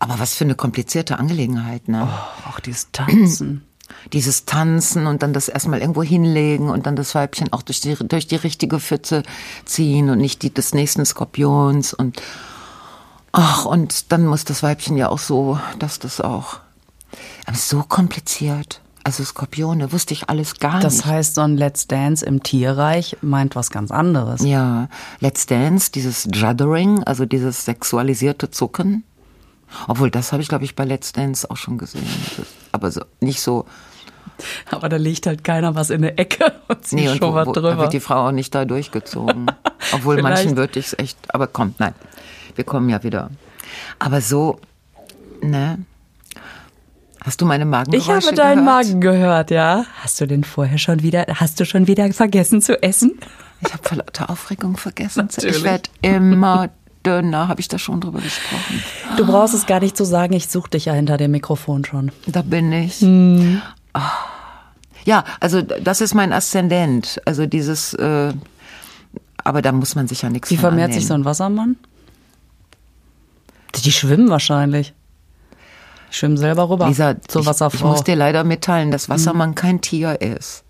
Aber 0.00 0.18
was 0.18 0.34
für 0.34 0.44
eine 0.44 0.54
komplizierte 0.54 1.18
Angelegenheit, 1.18 1.88
ne? 1.88 2.08
Ach, 2.48 2.60
dieses 2.60 2.90
Tanzen. 2.92 3.62
Dieses 4.12 4.44
Tanzen 4.44 5.06
und 5.06 5.22
dann 5.22 5.32
das 5.32 5.48
erstmal 5.48 5.80
irgendwo 5.80 6.02
hinlegen 6.02 6.68
und 6.68 6.84
dann 6.86 6.94
das 6.94 7.14
Weibchen 7.14 7.50
auch 7.54 7.62
durch 7.62 7.80
die, 7.80 7.94
durch 7.94 8.26
die 8.26 8.36
richtige 8.36 8.80
Pfütze 8.80 9.22
ziehen 9.64 10.10
und 10.10 10.18
nicht 10.18 10.42
die 10.42 10.52
des 10.52 10.74
nächsten 10.74 11.06
Skorpions 11.06 11.94
und, 11.94 12.20
ach, 13.32 13.64
und 13.64 14.12
dann 14.12 14.26
muss 14.26 14.44
das 14.44 14.62
Weibchen 14.62 14.96
ja 14.96 15.08
auch 15.08 15.18
so, 15.18 15.58
dass 15.78 15.98
das 15.98 16.20
auch, 16.20 16.58
aber 17.46 17.56
so 17.56 17.82
kompliziert. 17.82 18.80
Also 19.04 19.24
Skorpione 19.24 19.90
wusste 19.92 20.12
ich 20.12 20.28
alles 20.28 20.58
gar 20.58 20.80
Das 20.80 20.96
nicht. 20.96 21.06
heißt, 21.06 21.34
so 21.36 21.40
ein 21.40 21.56
Let's 21.56 21.86
Dance 21.86 22.24
im 22.26 22.42
Tierreich 22.42 23.16
meint 23.22 23.56
was 23.56 23.70
ganz 23.70 23.90
anderes. 23.90 24.42
Ja, 24.44 24.88
Let's 25.20 25.46
Dance, 25.46 25.90
dieses 25.90 26.28
Juddering, 26.30 27.02
also 27.04 27.24
dieses 27.24 27.64
sexualisierte 27.64 28.50
Zucken. 28.50 29.04
Obwohl, 29.86 30.10
das 30.10 30.32
habe 30.32 30.42
ich, 30.42 30.48
glaube 30.48 30.64
ich, 30.64 30.76
bei 30.76 30.84
Let's 30.84 31.12
Dance 31.12 31.50
auch 31.50 31.56
schon 31.56 31.78
gesehen. 31.78 32.04
Das, 32.36 32.46
aber 32.72 32.90
so, 32.90 33.00
nicht 33.20 33.40
so, 33.40 33.64
Aber 34.70 34.88
da 34.88 34.96
liegt 34.96 35.26
halt 35.26 35.42
keiner 35.42 35.74
was 35.74 35.90
in 35.90 36.02
der 36.02 36.18
Ecke 36.18 36.52
und 36.68 36.84
zieht 36.86 36.98
nee, 36.98 37.08
schon 37.08 37.20
wo, 37.32 37.34
was 37.34 37.46
wo, 37.46 37.52
da 37.52 37.60
drüber. 37.60 37.78
wird 37.78 37.92
die 37.92 38.00
Frau 38.00 38.28
auch 38.28 38.32
nicht 38.32 38.54
da 38.54 38.64
durchgezogen. 38.64 39.46
Obwohl 39.92 40.16
Vielleicht. 40.16 40.36
manchen 40.44 40.56
würde 40.56 40.78
ich 40.78 40.86
es 40.88 40.98
echt, 40.98 41.16
aber 41.34 41.46
kommt, 41.46 41.80
nein, 41.80 41.94
wir 42.58 42.64
kommen 42.64 42.88
ja 42.90 43.02
wieder. 43.02 43.30
Aber 43.98 44.20
so, 44.20 44.60
ne? 45.40 45.78
Hast 47.24 47.40
du 47.40 47.46
meine 47.46 47.64
Magengeräusche 47.64 48.18
Ich 48.18 48.26
habe 48.26 48.36
deinen 48.36 48.64
gehört? 48.64 48.86
Magen 48.86 49.00
gehört, 49.00 49.50
ja. 49.50 49.84
Hast 50.02 50.20
du 50.20 50.26
denn 50.26 50.44
vorher 50.44 50.78
schon 50.78 51.02
wieder, 51.02 51.26
hast 51.34 51.60
du 51.60 51.64
schon 51.64 51.86
wieder 51.86 52.12
vergessen 52.12 52.60
zu 52.60 52.82
essen? 52.82 53.18
Ich 53.60 53.72
habe 53.72 53.82
vor 53.86 53.98
lauter 53.98 54.30
Aufregung 54.30 54.76
vergessen. 54.76 55.28
Natürlich. 55.32 55.58
Ich 55.58 55.64
werde 55.64 55.88
immer 56.02 56.70
dünner, 57.04 57.48
habe 57.48 57.60
ich 57.60 57.68
da 57.68 57.78
schon 57.78 58.00
drüber 58.00 58.20
gesprochen. 58.20 58.82
Du 59.16 59.26
brauchst 59.26 59.54
es 59.54 59.66
gar 59.66 59.80
nicht 59.80 59.96
zu 59.96 60.04
sagen, 60.04 60.32
ich 60.32 60.48
suche 60.48 60.70
dich 60.70 60.86
ja 60.86 60.92
hinter 60.92 61.16
dem 61.16 61.30
Mikrofon 61.30 61.84
schon. 61.84 62.12
Da 62.26 62.42
bin 62.42 62.72
ich. 62.72 63.00
Hm. 63.00 63.62
Ja, 65.04 65.24
also 65.40 65.62
das 65.62 66.00
ist 66.00 66.14
mein 66.14 66.32
Aszendent. 66.32 67.20
Also 67.24 67.46
dieses, 67.46 67.94
äh, 67.94 68.32
aber 69.44 69.62
da 69.62 69.72
muss 69.72 69.94
man 69.94 70.08
sich 70.08 70.22
ja 70.22 70.30
nichts 70.30 70.50
Wie 70.50 70.56
vermehrt 70.56 70.92
sich 70.92 71.06
so 71.06 71.14
ein 71.14 71.24
Wassermann? 71.24 71.76
Die 73.74 73.92
schwimmen 73.92 74.28
wahrscheinlich. 74.30 74.94
Schwimm 76.10 76.36
selber 76.36 76.70
rüber 76.70 76.88
Lisa, 76.88 77.16
zur 77.28 77.42
ich, 77.42 77.46
Wasserfrau. 77.46 77.76
ich 77.78 77.84
muss 77.84 78.04
dir 78.04 78.16
leider 78.16 78.42
mitteilen, 78.44 78.90
dass 78.90 79.08
Wassermann 79.08 79.54
kein 79.54 79.80
Tier 79.82 80.20
ist. 80.20 80.64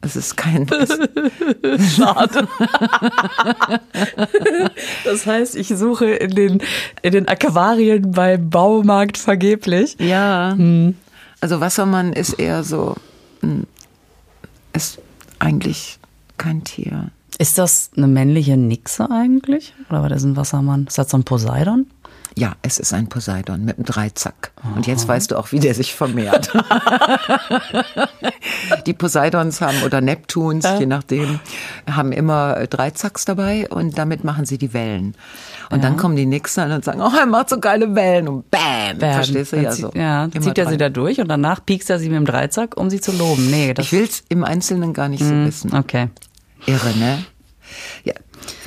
Es 0.00 0.16
ist 0.16 0.36
kein. 0.36 0.66
Es, 1.62 1.96
Schade. 1.96 2.48
das 5.04 5.26
heißt, 5.26 5.56
ich 5.56 5.68
suche 5.68 6.06
in 6.06 6.30
den, 6.34 6.62
in 7.02 7.12
den 7.12 7.28
Aquarien 7.28 8.10
beim 8.12 8.50
Baumarkt 8.50 9.18
vergeblich. 9.18 9.96
ja. 9.98 10.56
Also 11.42 11.60
Wassermann 11.60 12.12
ist 12.12 12.34
eher 12.34 12.64
so. 12.64 12.96
hm, 13.40 13.66
Ist 14.74 14.98
eigentlich 15.38 15.98
kein 16.36 16.64
Tier. 16.64 17.10
Ist 17.38 17.56
das 17.56 17.90
eine 17.96 18.08
männliche 18.08 18.58
Nixe 18.58 19.10
eigentlich? 19.10 19.72
Oder 19.88 20.02
war 20.02 20.08
das 20.10 20.22
ein 20.24 20.36
Wassermann? 20.36 20.84
Ist 20.86 20.98
das 20.98 21.08
so 21.10 21.16
ein 21.16 21.24
Poseidon? 21.24 21.86
Ja, 22.36 22.52
es 22.62 22.78
ist 22.78 22.92
ein 22.94 23.08
Poseidon 23.08 23.64
mit 23.64 23.76
einem 23.76 23.84
Dreizack. 23.86 24.52
Und 24.76 24.86
jetzt 24.86 25.06
weißt 25.08 25.32
du 25.32 25.36
auch, 25.36 25.50
wie 25.52 25.58
der 25.58 25.74
sich 25.74 25.94
vermehrt. 25.94 26.50
Die 28.86 28.92
Poseidons 28.92 29.60
haben 29.60 29.82
oder 29.82 30.00
Neptuns, 30.00 30.66
je 30.78 30.86
nachdem, 30.86 31.40
haben 31.90 32.12
immer 32.12 32.56
äh, 32.56 32.68
Dreizacks 32.68 33.24
dabei 33.24 33.68
und 33.68 33.98
damit 33.98 34.24
machen 34.24 34.44
sie 34.46 34.58
die 34.58 34.72
Wellen. 34.72 35.14
Und 35.70 35.84
dann 35.84 35.96
kommen 35.96 36.16
die 36.16 36.26
Nixer 36.26 36.72
und 36.74 36.84
sagen, 36.84 37.00
oh, 37.00 37.10
er 37.18 37.26
macht 37.26 37.50
so 37.50 37.58
geile 37.60 37.94
Wellen 37.94 38.28
und 38.28 38.50
bam, 38.50 38.98
Bam. 38.98 39.12
verstehst 39.14 39.52
du 39.52 39.56
Dann 39.56 39.64
ja 39.64 39.70
zieht- 39.72 39.80
so. 39.82 39.90
Ja, 39.94 40.24
Immer 40.24 40.40
zieht 40.40 40.58
er 40.58 40.64
drei. 40.64 40.70
sie 40.72 40.78
da 40.78 40.88
durch 40.88 41.20
und 41.20 41.28
danach 41.28 41.64
piekst 41.64 41.90
er 41.90 41.98
sie 41.98 42.08
mit 42.08 42.16
dem 42.18 42.26
Dreizack, 42.26 42.76
um 42.76 42.90
sie 42.90 43.00
zu 43.00 43.12
loben. 43.12 43.50
Nee, 43.50 43.74
das 43.74 43.86
Ich 43.86 43.92
will's 43.92 44.22
im 44.28 44.44
Einzelnen 44.44 44.92
gar 44.92 45.08
nicht 45.08 45.22
so 45.24 45.30
wissen. 45.30 45.74
Okay. 45.74 46.08
Irre, 46.66 46.96
ne? 46.98 47.24
Ja, 48.04 48.14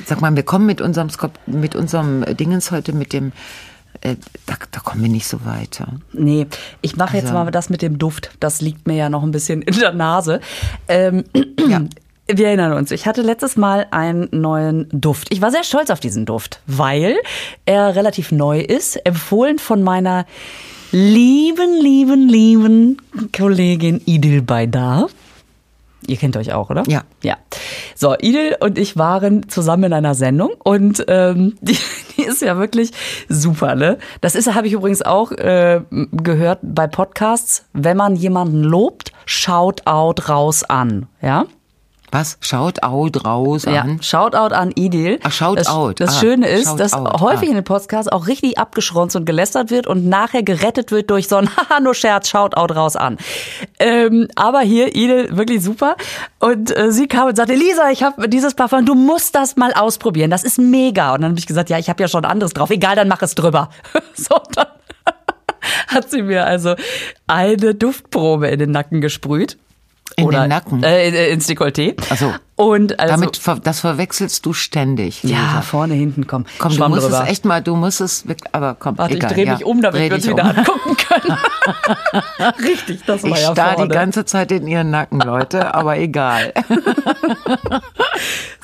sag 0.06 0.20
mal, 0.20 0.34
wir 0.34 0.42
kommen 0.42 0.66
mit 0.66 0.80
unserem 0.80 1.10
Skop 1.10 1.32
mit 1.46 1.74
unserem 1.76 2.24
Dingens 2.36 2.70
heute 2.70 2.92
mit 2.92 3.12
dem 3.12 3.32
äh, 4.00 4.16
da, 4.46 4.54
da 4.70 4.80
kommen 4.80 5.02
wir 5.02 5.10
nicht 5.10 5.26
so 5.26 5.44
weiter. 5.44 5.86
Nee, 6.12 6.46
ich 6.82 6.96
mache 6.96 7.16
jetzt 7.16 7.26
Also- 7.26 7.34
mal 7.44 7.50
das 7.50 7.70
mit 7.70 7.80
dem 7.80 7.98
Duft. 7.98 8.30
Das 8.40 8.60
liegt 8.60 8.86
mir 8.86 8.96
ja 8.96 9.08
noch 9.08 9.22
ein 9.22 9.30
bisschen 9.30 9.62
in 9.62 9.78
der 9.78 9.92
Nase. 9.92 10.40
Ähm, 10.88 11.24
Ja. 11.68 11.82
Wir 12.26 12.46
erinnern 12.46 12.72
uns, 12.72 12.90
ich 12.90 13.06
hatte 13.06 13.20
letztes 13.20 13.54
Mal 13.56 13.86
einen 13.90 14.28
neuen 14.30 14.88
Duft. 14.90 15.30
Ich 15.30 15.42
war 15.42 15.50
sehr 15.50 15.62
stolz 15.62 15.90
auf 15.90 16.00
diesen 16.00 16.24
Duft, 16.24 16.60
weil 16.66 17.16
er 17.66 17.96
relativ 17.96 18.32
neu 18.32 18.60
ist, 18.60 18.96
empfohlen 19.04 19.58
von 19.58 19.82
meiner 19.82 20.24
lieben, 20.90 21.78
lieben, 21.82 22.26
lieben 22.26 22.96
Kollegin 23.36 24.00
Idil 24.06 24.40
Baydar. 24.40 25.08
Ihr 26.06 26.16
kennt 26.16 26.38
euch 26.38 26.54
auch, 26.54 26.70
oder? 26.70 26.84
Ja. 26.86 27.02
Ja. 27.22 27.36
So, 27.94 28.14
Idil 28.14 28.56
und 28.60 28.78
ich 28.78 28.96
waren 28.96 29.48
zusammen 29.48 29.84
in 29.84 29.92
einer 29.92 30.14
Sendung 30.14 30.52
und 30.62 31.04
ähm, 31.08 31.56
die, 31.60 31.78
die 32.16 32.22
ist 32.22 32.42
ja 32.42 32.58
wirklich 32.58 32.90
super, 33.28 33.74
ne? 33.74 33.98
Das 34.20 34.34
ist, 34.34 34.52
habe 34.54 34.66
ich 34.66 34.72
übrigens 34.72 35.02
auch 35.02 35.32
äh, 35.32 35.80
gehört 35.90 36.60
bei 36.62 36.86
Podcasts. 36.86 37.66
Wenn 37.72 37.96
man 37.96 38.16
jemanden 38.16 38.62
lobt, 38.62 39.12
shout 39.26 39.86
out 39.86 40.28
raus 40.28 40.64
an, 40.64 41.06
ja? 41.20 41.46
Was? 42.14 42.38
Schaut 42.40 42.82
out 42.84 43.24
raus 43.24 43.64
Ja, 43.64 43.82
an. 43.82 44.00
Shoutout 44.00 44.54
an 44.54 44.70
Idil. 44.70 45.18
Ach, 45.24 45.32
Shout 45.32 45.56
das, 45.56 45.66
out. 45.66 45.98
Das 45.98 46.16
Ah, 46.16 46.20
Schöne 46.20 46.46
ist, 46.48 46.68
Shout 46.68 46.76
dass 46.78 46.94
häufig 46.94 47.48
Ah. 47.48 47.50
in 47.50 47.54
den 47.56 47.64
Podcasts 47.64 48.10
auch 48.10 48.28
richtig 48.28 48.56
abgeschronzt 48.56 49.16
und 49.16 49.24
gelästert 49.24 49.70
wird 49.72 49.88
und 49.88 50.06
nachher 50.08 50.44
gerettet 50.44 50.92
wird 50.92 51.10
durch 51.10 51.26
so 51.26 51.36
ein 51.36 51.48
Haha, 51.56 51.80
nur 51.80 51.94
Scherz, 51.94 52.28
Shoutout 52.28 52.72
raus 52.72 52.94
an. 52.94 53.18
Ähm, 53.80 54.28
aber 54.36 54.60
hier, 54.60 54.94
Idil, 54.94 55.36
wirklich 55.36 55.62
super. 55.62 55.96
Und 56.38 56.76
äh, 56.76 56.92
sie 56.92 57.08
kam 57.08 57.28
und 57.28 57.36
sagte, 57.36 57.54
Lisa, 57.54 57.90
ich 57.90 58.04
habe 58.04 58.28
dieses 58.28 58.54
Parfum, 58.54 58.86
du 58.86 58.94
musst 58.94 59.34
das 59.34 59.56
mal 59.56 59.72
ausprobieren, 59.74 60.30
das 60.30 60.44
ist 60.44 60.58
mega. 60.58 61.14
Und 61.14 61.22
dann 61.22 61.30
habe 61.32 61.38
ich 61.40 61.46
gesagt, 61.46 61.68
ja, 61.68 61.78
ich 61.78 61.88
habe 61.90 62.00
ja 62.00 62.08
schon 62.08 62.24
anderes 62.24 62.52
drauf, 62.52 62.70
egal, 62.70 62.94
dann 62.94 63.08
mach 63.08 63.22
es 63.22 63.34
drüber. 63.34 63.70
so, 64.14 64.36
dann 64.54 64.66
hat 65.88 66.10
sie 66.10 66.22
mir 66.22 66.46
also 66.46 66.76
eine 67.26 67.74
Duftprobe 67.74 68.46
in 68.48 68.60
den 68.60 68.70
Nacken 68.70 69.00
gesprüht. 69.00 69.58
In 70.16 70.26
Oder, 70.26 70.42
den 70.42 70.50
Nacken? 70.50 70.82
Äh, 70.82 71.08
äh, 71.08 71.32
ins 71.32 71.48
Dekolleté. 71.48 71.94
Ach 72.10 72.16
so. 72.16 72.32
Und 72.56 73.00
also, 73.00 73.14
Damit, 73.14 73.36
ver- 73.36 73.58
das 73.62 73.80
verwechselst 73.80 74.46
du 74.46 74.52
ständig. 74.52 75.24
ja, 75.24 75.30
Lisa. 75.30 75.62
vorne, 75.62 75.94
hinten, 75.94 76.26
komm. 76.28 76.44
Komm, 76.58 76.70
du 76.70 76.76
Schwamm 76.76 76.90
musst 76.92 77.06
drüber. 77.06 77.24
es 77.24 77.30
echt 77.30 77.44
mal, 77.44 77.60
du 77.60 77.74
musst 77.74 78.00
es, 78.00 78.24
aber 78.52 78.76
komm, 78.78 78.96
Warte, 78.96 79.16
egal. 79.16 79.30
ich 79.30 79.34
drehe 79.36 79.46
ja. 79.46 79.52
mich 79.54 79.64
um, 79.64 79.82
damit 79.82 80.00
Dreh 80.00 80.08
wir 80.10 80.14
uns 80.16 80.28
wieder 80.28 80.44
um. 80.44 80.50
angucken 80.50 80.96
können. 80.96 81.38
Richtig, 82.62 83.00
das 83.06 83.24
war 83.24 83.30
Ich 83.30 83.42
ja 83.42 83.50
starr 83.52 83.72
vorne. 83.74 83.88
die 83.88 83.94
ganze 83.94 84.24
Zeit 84.24 84.52
in 84.52 84.68
ihren 84.68 84.90
Nacken, 84.90 85.18
Leute, 85.20 85.74
aber 85.74 85.98
egal. 85.98 86.52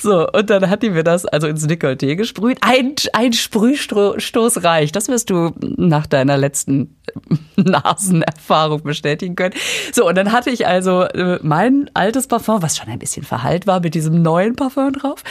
So, 0.02 0.26
und 0.30 0.48
dann 0.48 0.70
hat 0.70 0.82
die 0.82 0.88
mir 0.88 1.04
das 1.04 1.26
also 1.26 1.46
ins 1.46 1.66
Dekolleté 1.66 2.16
gesprüht. 2.16 2.56
Ein, 2.62 2.94
ein 3.12 3.34
Sprühstoß 3.34 4.64
reicht. 4.64 4.96
Das 4.96 5.08
wirst 5.08 5.28
du 5.28 5.50
nach 5.60 6.06
deiner 6.06 6.38
letzten 6.38 6.96
Nasenerfahrung 7.56 8.82
bestätigen 8.82 9.36
können. 9.36 9.54
So, 9.92 10.08
und 10.08 10.14
dann 10.16 10.32
hatte 10.32 10.48
ich 10.48 10.66
also 10.66 11.02
äh, 11.02 11.38
mein 11.42 11.90
altes 11.92 12.28
Parfum, 12.28 12.62
was 12.62 12.78
schon 12.78 12.88
ein 12.88 12.98
bisschen 12.98 13.24
verhallt 13.24 13.66
war, 13.66 13.79
mit 13.80 13.94
diesem 13.94 14.22
neuen 14.22 14.56
Parfum 14.56 14.92
drauf 14.92 15.22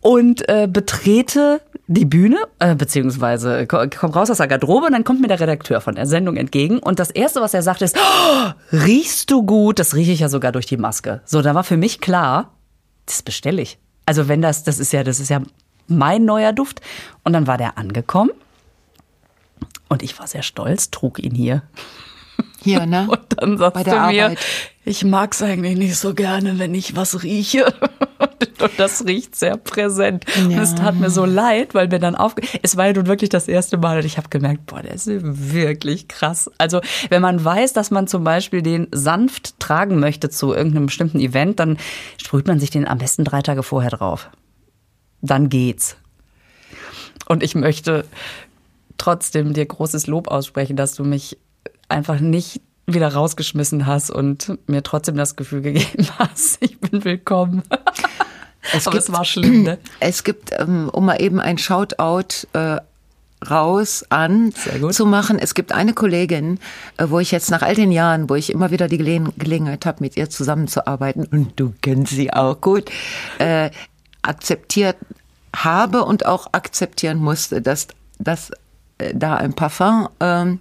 und 0.00 0.48
äh, 0.48 0.68
betrete 0.70 1.60
die 1.86 2.04
Bühne, 2.04 2.36
äh, 2.58 2.74
beziehungsweise 2.74 3.66
ko- 3.66 3.86
komm 3.98 4.10
raus 4.10 4.30
aus 4.30 4.36
der 4.36 4.46
Garderobe 4.46 4.86
und 4.86 4.92
dann 4.92 5.04
kommt 5.04 5.20
mir 5.20 5.28
der 5.28 5.40
Redakteur 5.40 5.80
von 5.80 5.94
der 5.94 6.06
Sendung 6.06 6.36
entgegen 6.36 6.78
und 6.78 6.98
das 6.98 7.10
Erste, 7.10 7.40
was 7.40 7.54
er 7.54 7.62
sagt, 7.62 7.82
ist, 7.82 7.96
oh, 7.96 8.50
riechst 8.72 9.30
du 9.30 9.42
gut? 9.42 9.78
Das 9.78 9.94
rieche 9.94 10.12
ich 10.12 10.20
ja 10.20 10.28
sogar 10.28 10.52
durch 10.52 10.66
die 10.66 10.76
Maske. 10.76 11.22
So, 11.24 11.40
da 11.42 11.54
war 11.54 11.64
für 11.64 11.76
mich 11.78 12.00
klar, 12.00 12.52
das 13.06 13.22
bestelle 13.22 13.62
ich. 13.62 13.78
Also 14.04 14.28
wenn 14.28 14.42
das, 14.42 14.64
das 14.64 14.78
ist 14.78 14.92
ja, 14.92 15.02
das 15.02 15.18
ist 15.20 15.30
ja 15.30 15.40
mein 15.86 16.26
neuer 16.26 16.52
Duft. 16.52 16.82
Und 17.24 17.32
dann 17.32 17.46
war 17.46 17.56
der 17.56 17.78
angekommen 17.78 18.30
und 19.88 20.02
ich 20.02 20.18
war 20.18 20.26
sehr 20.26 20.42
stolz, 20.42 20.90
trug 20.90 21.18
ihn 21.18 21.34
hier. 21.34 21.62
Hier, 22.62 22.86
ne? 22.86 23.06
Und 23.10 23.20
dann 23.36 23.58
sagst 23.58 23.74
Bei 23.74 23.84
du 23.84 23.90
der 23.90 24.06
mir, 24.08 24.24
Arbeit. 24.26 24.38
ich 24.84 25.04
mag's 25.04 25.42
eigentlich 25.42 25.76
nicht 25.76 25.96
so 25.96 26.14
gerne, 26.14 26.58
wenn 26.58 26.74
ich 26.74 26.96
was 26.96 27.22
rieche. 27.22 27.72
Und 28.60 28.72
das 28.76 29.06
riecht 29.06 29.36
sehr 29.36 29.56
präsent. 29.56 30.24
Und 30.36 30.50
es 30.52 30.74
tat 30.74 30.96
mir 30.96 31.10
so 31.10 31.24
leid, 31.24 31.74
weil 31.74 31.88
mir 31.88 32.00
dann 32.00 32.16
aufge... 32.16 32.42
Es 32.62 32.76
war 32.76 32.86
ja 32.86 32.92
nun 32.92 33.06
wirklich 33.06 33.30
das 33.30 33.46
erste 33.46 33.78
Mal 33.78 33.98
und 33.98 34.04
ich 34.04 34.16
habe 34.16 34.28
gemerkt, 34.28 34.66
boah, 34.66 34.82
der 34.82 34.94
ist 34.94 35.08
wirklich 35.08 36.08
krass. 36.08 36.50
Also 36.58 36.80
wenn 37.08 37.22
man 37.22 37.44
weiß, 37.44 37.72
dass 37.72 37.90
man 37.92 38.08
zum 38.08 38.24
Beispiel 38.24 38.62
den 38.62 38.88
sanft 38.90 39.60
tragen 39.60 40.00
möchte 40.00 40.28
zu 40.28 40.52
irgendeinem 40.52 40.86
bestimmten 40.86 41.20
Event, 41.20 41.60
dann 41.60 41.76
sprüht 42.20 42.48
man 42.48 42.58
sich 42.58 42.70
den 42.70 42.88
am 42.88 42.98
besten 42.98 43.24
drei 43.24 43.42
Tage 43.42 43.62
vorher 43.62 43.90
drauf. 43.90 44.30
Dann 45.20 45.48
geht's. 45.48 45.96
Und 47.26 47.42
ich 47.42 47.54
möchte 47.54 48.04
trotzdem 48.96 49.54
dir 49.54 49.66
großes 49.66 50.08
Lob 50.08 50.28
aussprechen, 50.28 50.76
dass 50.76 50.94
du 50.94 51.04
mich 51.04 51.38
einfach 51.88 52.20
nicht 52.20 52.60
wieder 52.86 53.12
rausgeschmissen 53.12 53.86
hast 53.86 54.10
und 54.10 54.58
mir 54.66 54.82
trotzdem 54.82 55.16
das 55.16 55.36
Gefühl 55.36 55.62
gegeben 55.62 56.08
hast, 56.18 56.58
ich 56.60 56.78
bin 56.80 57.04
willkommen. 57.04 57.62
Aber 58.84 58.96
es 58.96 59.12
war 59.12 59.24
schlimm, 59.24 59.62
ne? 59.62 59.78
Es 60.00 60.24
gibt, 60.24 60.50
ähm, 60.58 60.90
um 60.92 61.06
mal 61.06 61.22
eben 61.22 61.40
ein 61.40 61.58
Shoutout 61.58 62.46
äh, 62.52 62.78
raus 63.48 64.04
an 64.08 64.52
zu 64.90 65.06
machen. 65.06 65.38
Es 65.38 65.54
gibt 65.54 65.72
eine 65.72 65.94
Kollegin, 65.94 66.58
äh, 66.96 67.06
wo 67.08 67.20
ich 67.20 67.30
jetzt 67.30 67.50
nach 67.50 67.62
all 67.62 67.74
den 67.74 67.92
Jahren, 67.92 68.28
wo 68.28 68.34
ich 68.34 68.50
immer 68.50 68.70
wieder 68.70 68.88
die 68.88 68.98
Gelegen 68.98 69.32
Gelegenheit 69.38 69.86
habe, 69.86 69.98
mit 70.00 70.16
ihr 70.16 70.28
zusammenzuarbeiten, 70.28 71.24
und 71.24 71.58
du 71.58 71.72
kennst 71.80 72.12
sie 72.12 72.32
auch 72.32 72.60
gut, 72.60 72.90
äh, 73.38 73.70
akzeptiert 74.22 74.96
habe 75.54 76.04
und 76.04 76.26
auch 76.26 76.48
akzeptieren 76.52 77.18
musste, 77.18 77.62
dass, 77.62 77.88
dass 78.18 78.50
äh, 78.98 79.14
da 79.14 79.36
ein 79.36 79.54
Parfum 79.54 80.08
ähm, 80.20 80.60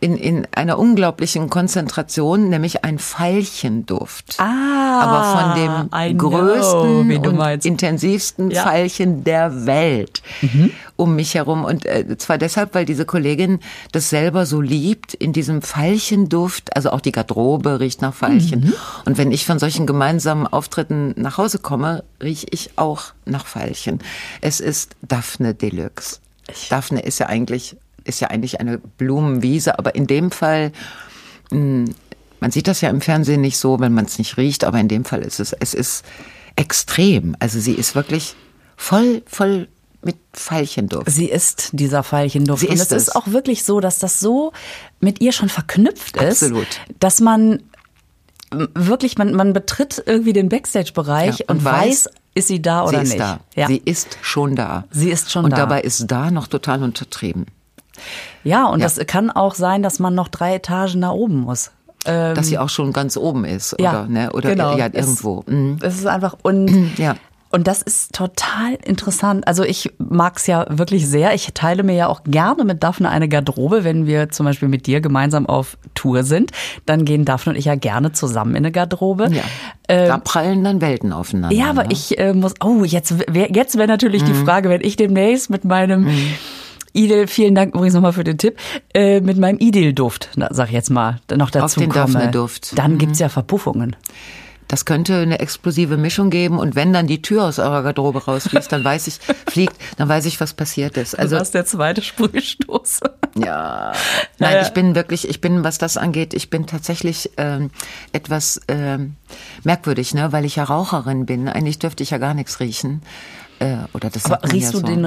in, 0.00 0.16
in 0.16 0.46
einer 0.52 0.78
unglaublichen 0.78 1.50
Konzentration, 1.50 2.48
nämlich 2.48 2.84
ein 2.84 2.98
Veilchenduft. 2.98 4.36
Ah, 4.38 5.00
aber 5.00 5.20
I 5.20 5.36
von 5.36 6.10
dem 6.10 6.16
know, 6.18 6.30
größten 6.30 7.08
wie 7.08 7.18
du 7.18 7.30
und 7.30 7.36
meinst. 7.36 7.66
intensivsten 7.66 8.50
Ja. 8.50 8.64
Veilchen 8.64 9.24
der 9.24 9.66
Welt 9.66 10.22
um 10.96 11.16
mich 11.16 11.34
herum. 11.34 11.64
Und 11.64 11.86
äh, 11.86 12.16
zwar 12.18 12.38
deshalb, 12.38 12.74
weil 12.74 12.84
diese 12.84 13.04
Kollegin 13.04 13.60
das 13.92 14.10
selber 14.10 14.46
so 14.46 14.60
liebt, 14.60 15.14
in 15.14 15.32
diesem 15.32 15.62
Veilchenduft, 15.62 16.76
also 16.76 16.90
auch 16.90 17.00
die 17.00 17.12
Garderobe 17.12 17.80
riecht 17.80 18.02
nach 18.02 18.14
Veilchen. 18.14 18.72
Und 19.04 19.18
wenn 19.18 19.32
ich 19.32 19.44
von 19.44 19.58
solchen 19.58 19.86
gemeinsamen 19.86 20.46
Auftritten 20.46 21.14
nach 21.16 21.38
Hause 21.38 21.58
komme, 21.58 22.04
rieche 22.22 22.46
ich 22.50 22.70
auch 22.76 23.12
nach 23.24 23.46
Veilchen. 23.46 24.00
Es 24.40 24.60
ist 24.60 24.96
Daphne 25.02 25.54
Deluxe. 25.54 26.20
Daphne 26.68 27.00
ist 27.00 27.18
ja 27.18 27.26
eigentlich, 27.26 27.76
ist 28.04 28.20
ja 28.20 28.28
eigentlich 28.28 28.60
eine 28.60 28.78
Blumenwiese, 28.78 29.78
aber 29.78 29.94
in 29.94 30.06
dem 30.06 30.30
Fall 30.30 30.72
man 32.40 32.50
sieht 32.50 32.68
das 32.68 32.80
ja 32.80 32.90
im 32.90 33.00
Fernsehen 33.00 33.40
nicht 33.40 33.58
so, 33.58 33.80
wenn 33.80 33.92
man 33.92 34.06
es 34.06 34.18
nicht 34.18 34.36
riecht, 34.36 34.64
aber 34.64 34.78
in 34.80 34.88
dem 34.88 35.04
Fall 35.04 35.20
ist 35.22 35.40
es, 35.40 35.52
es 35.52 35.74
ist 35.74 36.04
extrem. 36.56 37.36
Also 37.38 37.60
sie 37.60 37.72
ist 37.72 37.94
wirklich 37.94 38.34
voll, 38.76 39.22
voll 39.26 39.68
mit 40.02 40.16
Veilchenduft. 40.32 41.10
Sie 41.10 41.26
ist 41.26 41.70
dieser 41.72 42.02
Veilchenduft. 42.02 42.60
Sie 42.60 42.68
und 42.68 42.74
ist 42.74 42.92
es 42.92 43.08
ist 43.08 43.16
auch 43.16 43.28
wirklich 43.28 43.64
so, 43.64 43.80
dass 43.80 43.98
das 43.98 44.20
so 44.20 44.52
mit 45.00 45.20
ihr 45.20 45.32
schon 45.32 45.48
verknüpft 45.50 46.16
ist, 46.16 46.42
Absolut. 46.42 46.66
dass 46.98 47.20
man 47.20 47.62
wirklich, 48.50 49.18
man, 49.18 49.34
man 49.34 49.52
betritt 49.52 50.02
irgendwie 50.06 50.32
den 50.32 50.48
Backstage-Bereich 50.48 51.40
Ja, 51.40 51.44
und, 51.48 51.58
und 51.58 51.64
weiß, 51.64 52.06
weiß, 52.06 52.08
ist 52.34 52.48
sie 52.48 52.62
da 52.62 52.84
oder 52.84 52.98
sie 52.98 53.02
ist 53.04 53.08
nicht. 53.10 53.20
da. 53.20 53.40
Ja. 53.54 53.66
Sie 53.66 53.82
ist 53.84 54.18
schon 54.22 54.56
da. 54.56 54.84
Sie 54.90 55.10
ist 55.10 55.30
schon 55.30 55.44
und 55.44 55.50
da. 55.52 55.56
dabei 55.56 55.82
ist 55.82 56.06
da 56.10 56.30
noch 56.30 56.48
total 56.48 56.82
untertrieben. 56.82 57.46
Ja, 58.44 58.66
und 58.66 58.80
ja. 58.80 58.86
das 58.86 58.98
kann 59.06 59.30
auch 59.30 59.54
sein, 59.54 59.82
dass 59.82 59.98
man 59.98 60.14
noch 60.14 60.28
drei 60.28 60.54
Etagen 60.54 61.00
nach 61.00 61.12
oben 61.12 61.40
muss. 61.40 61.70
Ähm, 62.06 62.34
dass 62.34 62.46
sie 62.46 62.58
auch 62.58 62.70
schon 62.70 62.92
ganz 62.92 63.16
oben 63.16 63.44
ist, 63.44 63.74
oder? 63.74 63.82
Ja, 63.82 64.06
ne? 64.06 64.32
Oder 64.32 64.50
genau. 64.50 64.76
ja, 64.76 64.86
irgendwo. 64.86 65.44
Es, 65.46 65.52
mhm. 65.52 65.78
es 65.82 65.94
ist 65.96 66.06
einfach 66.06 66.36
und 66.42 66.70
ja. 66.98 67.16
Und 67.52 67.66
das 67.66 67.82
ist 67.82 68.14
total 68.14 68.74
interessant. 68.84 69.46
Also 69.48 69.64
ich 69.64 69.92
mag's 69.98 70.46
ja 70.46 70.66
wirklich 70.68 71.08
sehr. 71.08 71.34
Ich 71.34 71.48
teile 71.52 71.82
mir 71.82 71.94
ja 71.96 72.06
auch 72.06 72.22
gerne 72.22 72.64
mit 72.64 72.84
Daphne 72.84 73.08
eine 73.08 73.28
Garderobe, 73.28 73.82
wenn 73.82 74.06
wir 74.06 74.28
zum 74.28 74.46
Beispiel 74.46 74.68
mit 74.68 74.86
dir 74.86 75.00
gemeinsam 75.00 75.46
auf 75.46 75.76
Tour 75.96 76.22
sind. 76.22 76.52
Dann 76.86 77.04
gehen 77.04 77.24
Daphne 77.24 77.52
und 77.52 77.58
ich 77.58 77.64
ja 77.64 77.74
gerne 77.74 78.12
zusammen 78.12 78.52
in 78.52 78.58
eine 78.58 78.70
Garderobe. 78.70 79.30
Ja. 79.32 79.42
Ähm, 79.88 80.06
da 80.06 80.18
prallen 80.18 80.62
dann 80.62 80.80
Welten 80.80 81.12
aufeinander. 81.12 81.56
Ja, 81.56 81.70
aber 81.70 81.82
ne? 81.82 81.88
ich 81.90 82.16
äh, 82.20 82.34
muss. 82.34 82.54
Oh, 82.62 82.84
jetzt 82.84 83.12
jetzt 83.34 83.76
wäre 83.76 83.88
natürlich 83.88 84.22
mhm. 84.22 84.26
die 84.26 84.34
Frage, 84.34 84.68
wenn 84.68 84.82
ich 84.82 84.94
demnächst 84.94 85.50
mit 85.50 85.64
meinem 85.64 86.04
mhm. 86.04 86.34
Idel, 86.92 87.26
vielen 87.26 87.54
Dank 87.54 87.74
übrigens 87.74 87.94
nochmal 87.94 88.12
für 88.12 88.24
den 88.24 88.38
Tipp, 88.38 88.58
äh, 88.94 89.20
mit 89.20 89.38
meinem 89.38 89.58
Idel-Duft, 89.58 90.30
sag 90.50 90.68
ich 90.68 90.74
jetzt 90.74 90.90
mal, 90.90 91.20
noch 91.34 91.50
dazu 91.50 91.64
Auf 91.64 91.74
den. 91.74 91.90
Daphne-Duft. 91.90 92.78
Dann 92.78 92.94
Mhm. 92.94 92.98
gibt's 92.98 93.18
ja 93.18 93.28
Verpuffungen. 93.28 93.96
Das 94.68 94.84
könnte 94.84 95.16
eine 95.16 95.40
explosive 95.40 95.96
Mischung 95.96 96.30
geben 96.30 96.56
und 96.60 96.76
wenn 96.76 96.92
dann 96.92 97.08
die 97.08 97.22
Tür 97.22 97.42
aus 97.44 97.58
eurer 97.58 97.82
Garderobe 97.82 98.24
rausfliegt, 98.24 98.70
dann 98.70 98.84
weiß 98.84 99.08
ich, 99.08 99.18
fliegt, 99.50 99.74
dann 99.96 100.08
weiß 100.08 100.26
ich, 100.26 100.40
was 100.40 100.54
passiert 100.54 100.96
ist. 100.96 101.18
Also 101.18 101.34
du 101.34 101.40
warst 101.40 101.54
der 101.54 101.64
zweite 101.66 102.02
Sprühstoß. 102.02 103.00
Ja. 103.36 103.90
Nein, 104.38 104.52
Ja, 104.52 104.56
ja. 104.58 104.62
ich 104.62 104.68
bin 104.70 104.94
wirklich, 104.94 105.28
ich 105.28 105.40
bin, 105.40 105.64
was 105.64 105.78
das 105.78 105.96
angeht, 105.96 106.34
ich 106.34 106.50
bin 106.50 106.68
tatsächlich 106.68 107.30
ähm, 107.36 107.70
etwas 108.12 108.60
ähm, 108.68 109.16
merkwürdig, 109.64 110.14
ne, 110.14 110.30
weil 110.30 110.44
ich 110.44 110.54
ja 110.54 110.62
Raucherin 110.62 111.26
bin. 111.26 111.48
Eigentlich 111.48 111.80
dürfte 111.80 112.04
ich 112.04 112.10
ja 112.10 112.18
gar 112.18 112.34
nichts 112.34 112.60
riechen. 112.60 113.02
Äh, 113.58 113.74
oder 113.92 114.08
das 114.08 114.26
Aber 114.26 114.40
riechst 114.52 114.72
ja 114.72 114.78
du 114.80 114.86
so. 114.86 114.94
den 114.94 115.04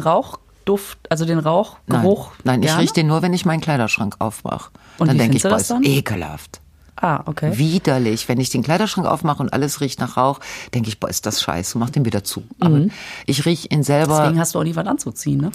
Rauchduft, 0.64 1.00
also 1.10 1.26
den 1.26 1.40
Rauchgeruch? 1.40 2.32
Nein, 2.44 2.60
nein 2.60 2.64
ich 2.64 2.78
rieche 2.78 2.94
den 2.94 3.08
nur, 3.08 3.22
wenn 3.22 3.34
ich 3.34 3.46
meinen 3.46 3.62
Kleiderschrank 3.62 4.16
aufmache. 4.20 4.72
Und 4.98 5.08
dann 5.08 5.18
denke 5.18 5.38
ich, 5.38 5.44
boah, 5.44 5.58
ist 5.58 5.70
dann? 5.70 5.84
ekelhaft. 5.84 6.60
Ah, 6.96 7.24
okay. 7.26 7.58
Widerlich. 7.58 8.30
Wenn 8.30 8.40
ich 8.40 8.50
den 8.50 8.64
Kleiderschrank 8.64 9.06
aufmache 9.08 9.42
und 9.42 9.52
alles 9.52 9.82
riecht 9.82 10.00
nach 10.00 10.16
Rauch, 10.16 10.40
denke 10.74 10.88
ich, 10.88 11.00
boah, 11.00 11.10
ist 11.10 11.26
das 11.26 11.42
scheiße, 11.42 11.78
mach 11.78 11.90
den 11.90 12.06
wieder 12.06 12.24
zu. 12.24 12.44
Aber 12.60 12.82
ich 13.26 13.46
riech 13.46 13.72
ihn 13.72 13.84
selber. 13.84 14.14
Mhm. 14.14 14.20
Deswegen 14.22 14.40
hast 14.40 14.56
du 14.56 14.60
auch 14.60 14.64
nie 14.64 14.76
was 14.76 14.86
anzuziehen, 14.86 15.42
ne? 15.42 15.52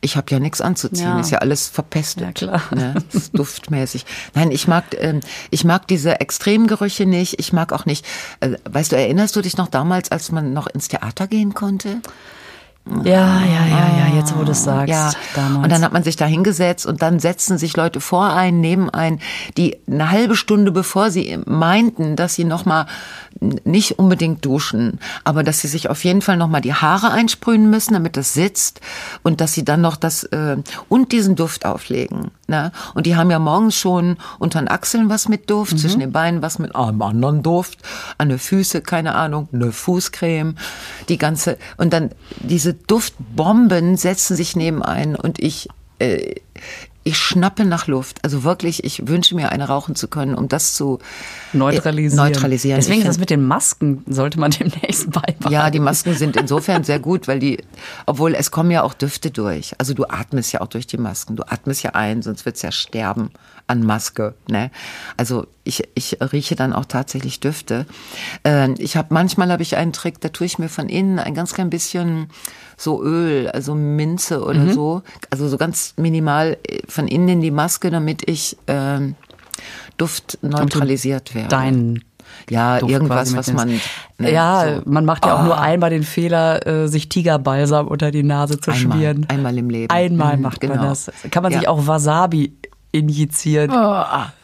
Ich 0.00 0.16
habe 0.16 0.26
ja 0.30 0.38
nichts 0.38 0.60
anzuziehen, 0.60 1.08
Ja. 1.08 1.18
ist 1.20 1.30
ja 1.30 1.38
alles 1.38 1.68
verpestet. 1.68 2.22
Ja, 2.22 2.32
klar. 2.32 2.62
Ne? 2.72 2.94
Ist 3.12 3.36
duftmäßig. 3.36 4.04
Nein, 4.34 4.52
ich 4.52 4.68
mag, 4.68 4.84
ähm, 4.98 5.20
ich 5.50 5.64
mag 5.64 5.88
diese 5.88 6.20
Extremgerüche 6.20 7.06
nicht. 7.06 7.40
Ich 7.40 7.52
mag 7.52 7.72
auch 7.72 7.86
nicht. 7.86 8.06
Äh, 8.40 8.58
weißt 8.70 8.92
du, 8.92 8.96
erinnerst 8.96 9.34
du 9.34 9.40
dich 9.40 9.56
noch 9.56 9.68
damals, 9.68 10.12
als 10.12 10.30
man 10.30 10.52
noch 10.52 10.66
ins 10.68 10.88
Theater 10.88 11.26
gehen 11.26 11.54
konnte? 11.54 12.00
Ja, 13.04 13.40
ja, 13.40 13.66
ja, 13.66 13.96
ja, 13.96 14.16
jetzt 14.16 14.36
wo 14.36 14.42
du 14.42 14.50
es 14.50 14.64
sagst. 14.64 14.88
Ja, 14.88 15.12
damals. 15.36 15.64
und 15.64 15.70
dann 15.70 15.84
hat 15.84 15.92
man 15.92 16.02
sich 16.02 16.16
da 16.16 16.26
hingesetzt 16.26 16.84
und 16.84 17.00
dann 17.00 17.20
setzten 17.20 17.56
sich 17.56 17.76
Leute 17.76 18.00
vor 18.00 18.32
einen, 18.32 18.60
neben 18.60 18.90
einen, 18.90 19.20
die 19.56 19.76
eine 19.86 20.10
halbe 20.10 20.34
Stunde 20.34 20.72
bevor 20.72 21.10
sie 21.10 21.38
meinten, 21.46 22.16
dass 22.16 22.34
sie 22.34 22.44
noch 22.44 22.64
mal 22.64 22.86
nicht 23.40 24.00
unbedingt 24.00 24.44
duschen, 24.44 24.98
aber 25.22 25.44
dass 25.44 25.60
sie 25.60 25.68
sich 25.68 25.90
auf 25.90 26.02
jeden 26.02 26.22
Fall 26.22 26.36
noch 26.36 26.48
mal 26.48 26.60
die 26.60 26.74
Haare 26.74 27.12
einsprühen 27.12 27.70
müssen, 27.70 27.94
damit 27.94 28.16
das 28.16 28.34
sitzt 28.34 28.80
und 29.22 29.40
dass 29.40 29.52
sie 29.52 29.64
dann 29.64 29.80
noch 29.80 29.96
das 29.96 30.24
äh, 30.24 30.56
und 30.88 31.12
diesen 31.12 31.36
Duft 31.36 31.64
auflegen. 31.64 32.32
Ne? 32.52 32.70
Und 32.92 33.06
die 33.06 33.16
haben 33.16 33.30
ja 33.30 33.38
morgens 33.38 33.76
schon 33.76 34.18
unter 34.38 34.58
den 34.58 34.68
Achseln 34.68 35.08
was 35.08 35.26
mit 35.26 35.48
Duft, 35.48 35.78
zwischen 35.78 36.00
den 36.00 36.12
Beinen 36.12 36.42
was 36.42 36.58
mit 36.58 36.76
einem 36.76 37.00
anderen 37.00 37.42
Duft, 37.42 37.78
an 38.18 38.28
den 38.28 38.38
Füße, 38.38 38.82
keine 38.82 39.14
Ahnung, 39.14 39.48
eine 39.54 39.72
Fußcreme, 39.72 40.56
die 41.08 41.16
ganze 41.16 41.56
und 41.78 41.94
dann 41.94 42.10
diese 42.40 42.74
Duftbomben 42.74 43.96
setzen 43.96 44.36
sich 44.36 44.54
neben 44.54 44.82
ein 44.82 45.16
und 45.16 45.38
ich 45.38 45.70
äh, 45.98 46.34
ich 47.04 47.18
schnappe 47.18 47.64
nach 47.64 47.86
Luft. 47.88 48.24
Also 48.24 48.44
wirklich, 48.44 48.84
ich 48.84 49.08
wünsche 49.08 49.34
mir 49.34 49.50
eine 49.50 49.66
rauchen 49.68 49.94
zu 49.96 50.08
können, 50.08 50.34
um 50.34 50.48
das 50.48 50.74
zu 50.74 50.98
neutralisieren. 51.52 52.26
Äh, 52.26 52.30
neutralisieren. 52.30 52.76
Deswegen 52.80 53.00
Ich 53.00 53.04
das 53.06 53.16
find- 53.16 53.20
mit 53.20 53.30
den 53.30 53.46
Masken 53.46 54.04
sollte 54.06 54.38
man 54.38 54.50
demnächst 54.58 55.10
beibehalten. 55.10 55.50
ja, 55.50 55.70
die 55.70 55.80
Masken 55.80 56.14
sind 56.14 56.36
insofern 56.36 56.84
sehr 56.84 56.98
gut, 57.00 57.28
weil 57.28 57.38
die, 57.38 57.58
obwohl 58.06 58.34
es 58.34 58.50
kommen 58.50 58.70
ja 58.70 58.82
auch 58.82 58.94
Düfte 58.94 59.30
durch. 59.30 59.72
Also 59.78 59.94
du 59.94 60.04
atmest 60.04 60.52
ja 60.52 60.60
auch 60.60 60.68
durch 60.68 60.86
die 60.86 60.98
Masken. 60.98 61.36
Du 61.36 61.42
atmest 61.44 61.82
ja 61.82 61.90
ein, 61.94 62.22
sonst 62.22 62.44
wird's 62.46 62.62
ja 62.62 62.70
sterben 62.72 63.30
an 63.66 63.82
Maske. 63.84 64.34
Ne? 64.48 64.70
Also 65.16 65.46
ich, 65.64 65.82
ich 65.94 66.18
rieche 66.32 66.56
dann 66.56 66.72
auch 66.72 66.84
tatsächlich 66.84 67.40
Düfte. 67.40 67.86
Äh, 68.46 68.72
ich 68.78 68.96
habe 68.96 69.08
manchmal 69.14 69.50
habe 69.50 69.62
ich 69.62 69.76
einen 69.76 69.92
Trick, 69.92 70.20
da 70.20 70.28
tue 70.28 70.46
ich 70.46 70.58
mir 70.58 70.68
von 70.68 70.88
innen 70.88 71.18
ein 71.18 71.34
ganz 71.34 71.54
klein 71.54 71.70
bisschen 71.70 72.28
so 72.76 73.02
Öl, 73.02 73.48
also 73.50 73.74
Minze 73.74 74.42
oder 74.44 74.60
Mhm. 74.60 74.72
so, 74.72 75.02
also 75.30 75.48
so 75.48 75.56
ganz 75.56 75.94
minimal 75.96 76.56
äh, 76.68 76.80
von 76.88 77.06
innen 77.08 77.28
in 77.28 77.40
die 77.40 77.50
Maske, 77.52 77.90
damit 77.90 78.28
ich 78.28 78.56
ähm, 78.66 79.14
Duft 79.98 80.38
neutralisiert 80.42 81.34
werde. 81.34 81.48
Dein 81.48 82.04
ja, 82.48 82.78
Duft 82.80 82.90
irgendwas, 82.92 83.36
was 83.36 83.52
man. 83.52 83.78
ne, 84.18 84.32
ja, 84.32 84.76
so. 84.82 84.90
man 84.90 85.04
macht 85.04 85.24
ja 85.26 85.36
auch 85.38 85.44
nur 85.44 85.60
einmal 85.60 85.90
den 85.90 86.02
Fehler, 86.02 86.66
äh, 86.66 86.88
sich 86.88 87.08
Tigerbalsam 87.10 87.86
unter 87.88 88.10
die 88.10 88.22
Nase 88.22 88.58
zu 88.58 88.70
Einmal, 88.70 88.96
schmieren. 88.96 89.26
einmal 89.28 89.56
im 89.58 89.68
Leben. 89.68 89.90
Einmal 89.92 90.36
Mhm, 90.36 90.42
macht 90.42 90.60
genau. 90.60 90.76
man 90.76 90.84
das. 90.86 91.12
Kann 91.30 91.42
man 91.42 91.52
sich 91.52 91.62
Ja. 91.62 91.68
auch 91.68 91.86
Wasabi 91.86 92.54
injizieren. 92.92 93.70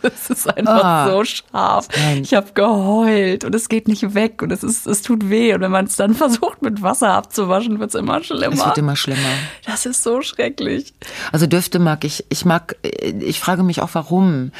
Es 0.02 0.30
ist 0.30 0.46
einfach 0.56 0.82
Ah. 0.84 1.10
so 1.10 1.24
scharf. 1.24 1.88
Ich 2.22 2.34
habe 2.34 2.52
geheult 2.54 3.44
und 3.44 3.54
es 3.54 3.68
geht 3.68 3.88
nicht 3.88 4.14
weg 4.14 4.42
und 4.42 4.50
es 4.50 4.64
ist, 4.64 4.86
es 4.86 5.02
tut 5.02 5.28
weh 5.28 5.54
und 5.54 5.60
wenn 5.60 5.70
man 5.70 5.84
es 5.84 5.96
dann 5.96 6.14
versucht 6.14 6.62
mit 6.62 6.82
Wasser 6.82 7.10
abzuwaschen, 7.12 7.78
wird 7.78 7.90
es 7.90 7.94
immer 7.94 8.22
schlimmer. 8.22 8.54
Es 8.54 8.64
wird 8.64 8.78
immer 8.78 8.96
schlimmer. 8.96 9.18
das 9.66 9.86
ist 9.86 10.02
so 10.02 10.22
schrecklich. 10.22 10.94
Also 11.30 11.46
Düfte 11.46 11.78
mag 11.78 12.04
ich. 12.04 12.24
Ich 12.30 12.44
mag, 12.44 12.76
ich 12.82 13.38
frage 13.40 13.62
mich 13.62 13.82
auch 13.82 13.90
warum. 13.92 14.50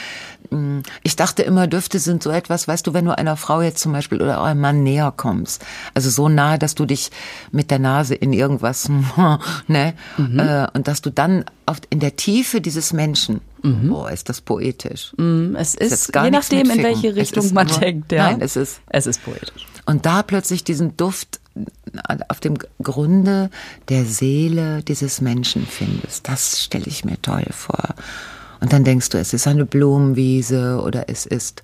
Ich 1.03 1.17
dachte 1.17 1.43
immer, 1.43 1.67
Düfte 1.67 1.99
sind 1.99 2.23
so 2.23 2.31
etwas, 2.31 2.69
weißt 2.69 2.87
du, 2.87 2.95
wenn 2.95 3.05
du 3.05 3.17
einer 3.17 3.37
Frau 3.37 3.61
jetzt 3.61 3.81
zum 3.83 3.93
Beispiel 3.93 4.23
oder 4.23 4.43
einem 4.43 4.61
Mann 4.61 4.83
näher 4.83 5.13
kommst. 5.15 5.63
Also 5.95 6.09
so 6.09 6.29
nahe, 6.31 6.59
dass 6.59 6.75
du 6.75 6.87
dich 6.87 7.11
mit 7.53 7.71
der 7.71 7.79
Nase 7.79 8.15
in 8.15 8.33
irgendwas, 8.33 8.89
ne, 9.67 9.95
äh, 10.17 10.67
und 10.77 10.89
dass 10.89 11.03
du 11.03 11.11
dann 11.11 11.45
auf, 11.67 11.79
in 11.91 12.01
der 12.01 12.17
Tiefe 12.17 12.63
dieses 12.63 12.95
Menschen, 12.95 13.43
boah, 13.63 14.11
ist 14.11 14.29
das 14.29 14.41
poetisch. 14.41 15.13
Mm, 15.17 15.55
Es 15.57 15.75
ist, 15.75 16.13
gar 16.13 16.25
je 16.27 16.31
nachdem, 16.31 16.71
in 16.71 16.83
welche 16.83 17.15
Richtung 17.17 17.45
ist 17.45 17.53
man 17.55 17.67
nur- 17.67 17.79
denkt. 17.81 18.13
Ja. 18.13 18.31
Nein, 18.31 18.41
es 18.41 18.57
ist- 18.57 18.81
es 18.89 19.07
ist 19.07 19.25
poetisch. 19.25 19.67
Und 19.87 20.05
da 20.07 20.23
plötzlich 20.23 20.65
diesen 20.65 20.97
Duft 20.97 21.41
auf 22.29 22.41
dem 22.41 22.57
Grunde 22.83 23.51
der 23.89 24.05
Seele 24.05 24.83
dieses 24.83 25.21
Menschen 25.21 25.67
findest, 25.67 26.29
das 26.29 26.63
stelle 26.63 26.87
ich 26.87 27.05
mir 27.05 27.21
toll 27.21 27.47
vor. 27.51 27.95
Und 28.61 28.73
dann 28.73 28.85
denkst 28.85 29.09
du, 29.09 29.19
es 29.19 29.33
ist 29.33 29.47
eine 29.47 29.65
Blumenwiese 29.67 30.81
oder 30.83 31.09
es 31.09 31.27
ist, 31.27 31.63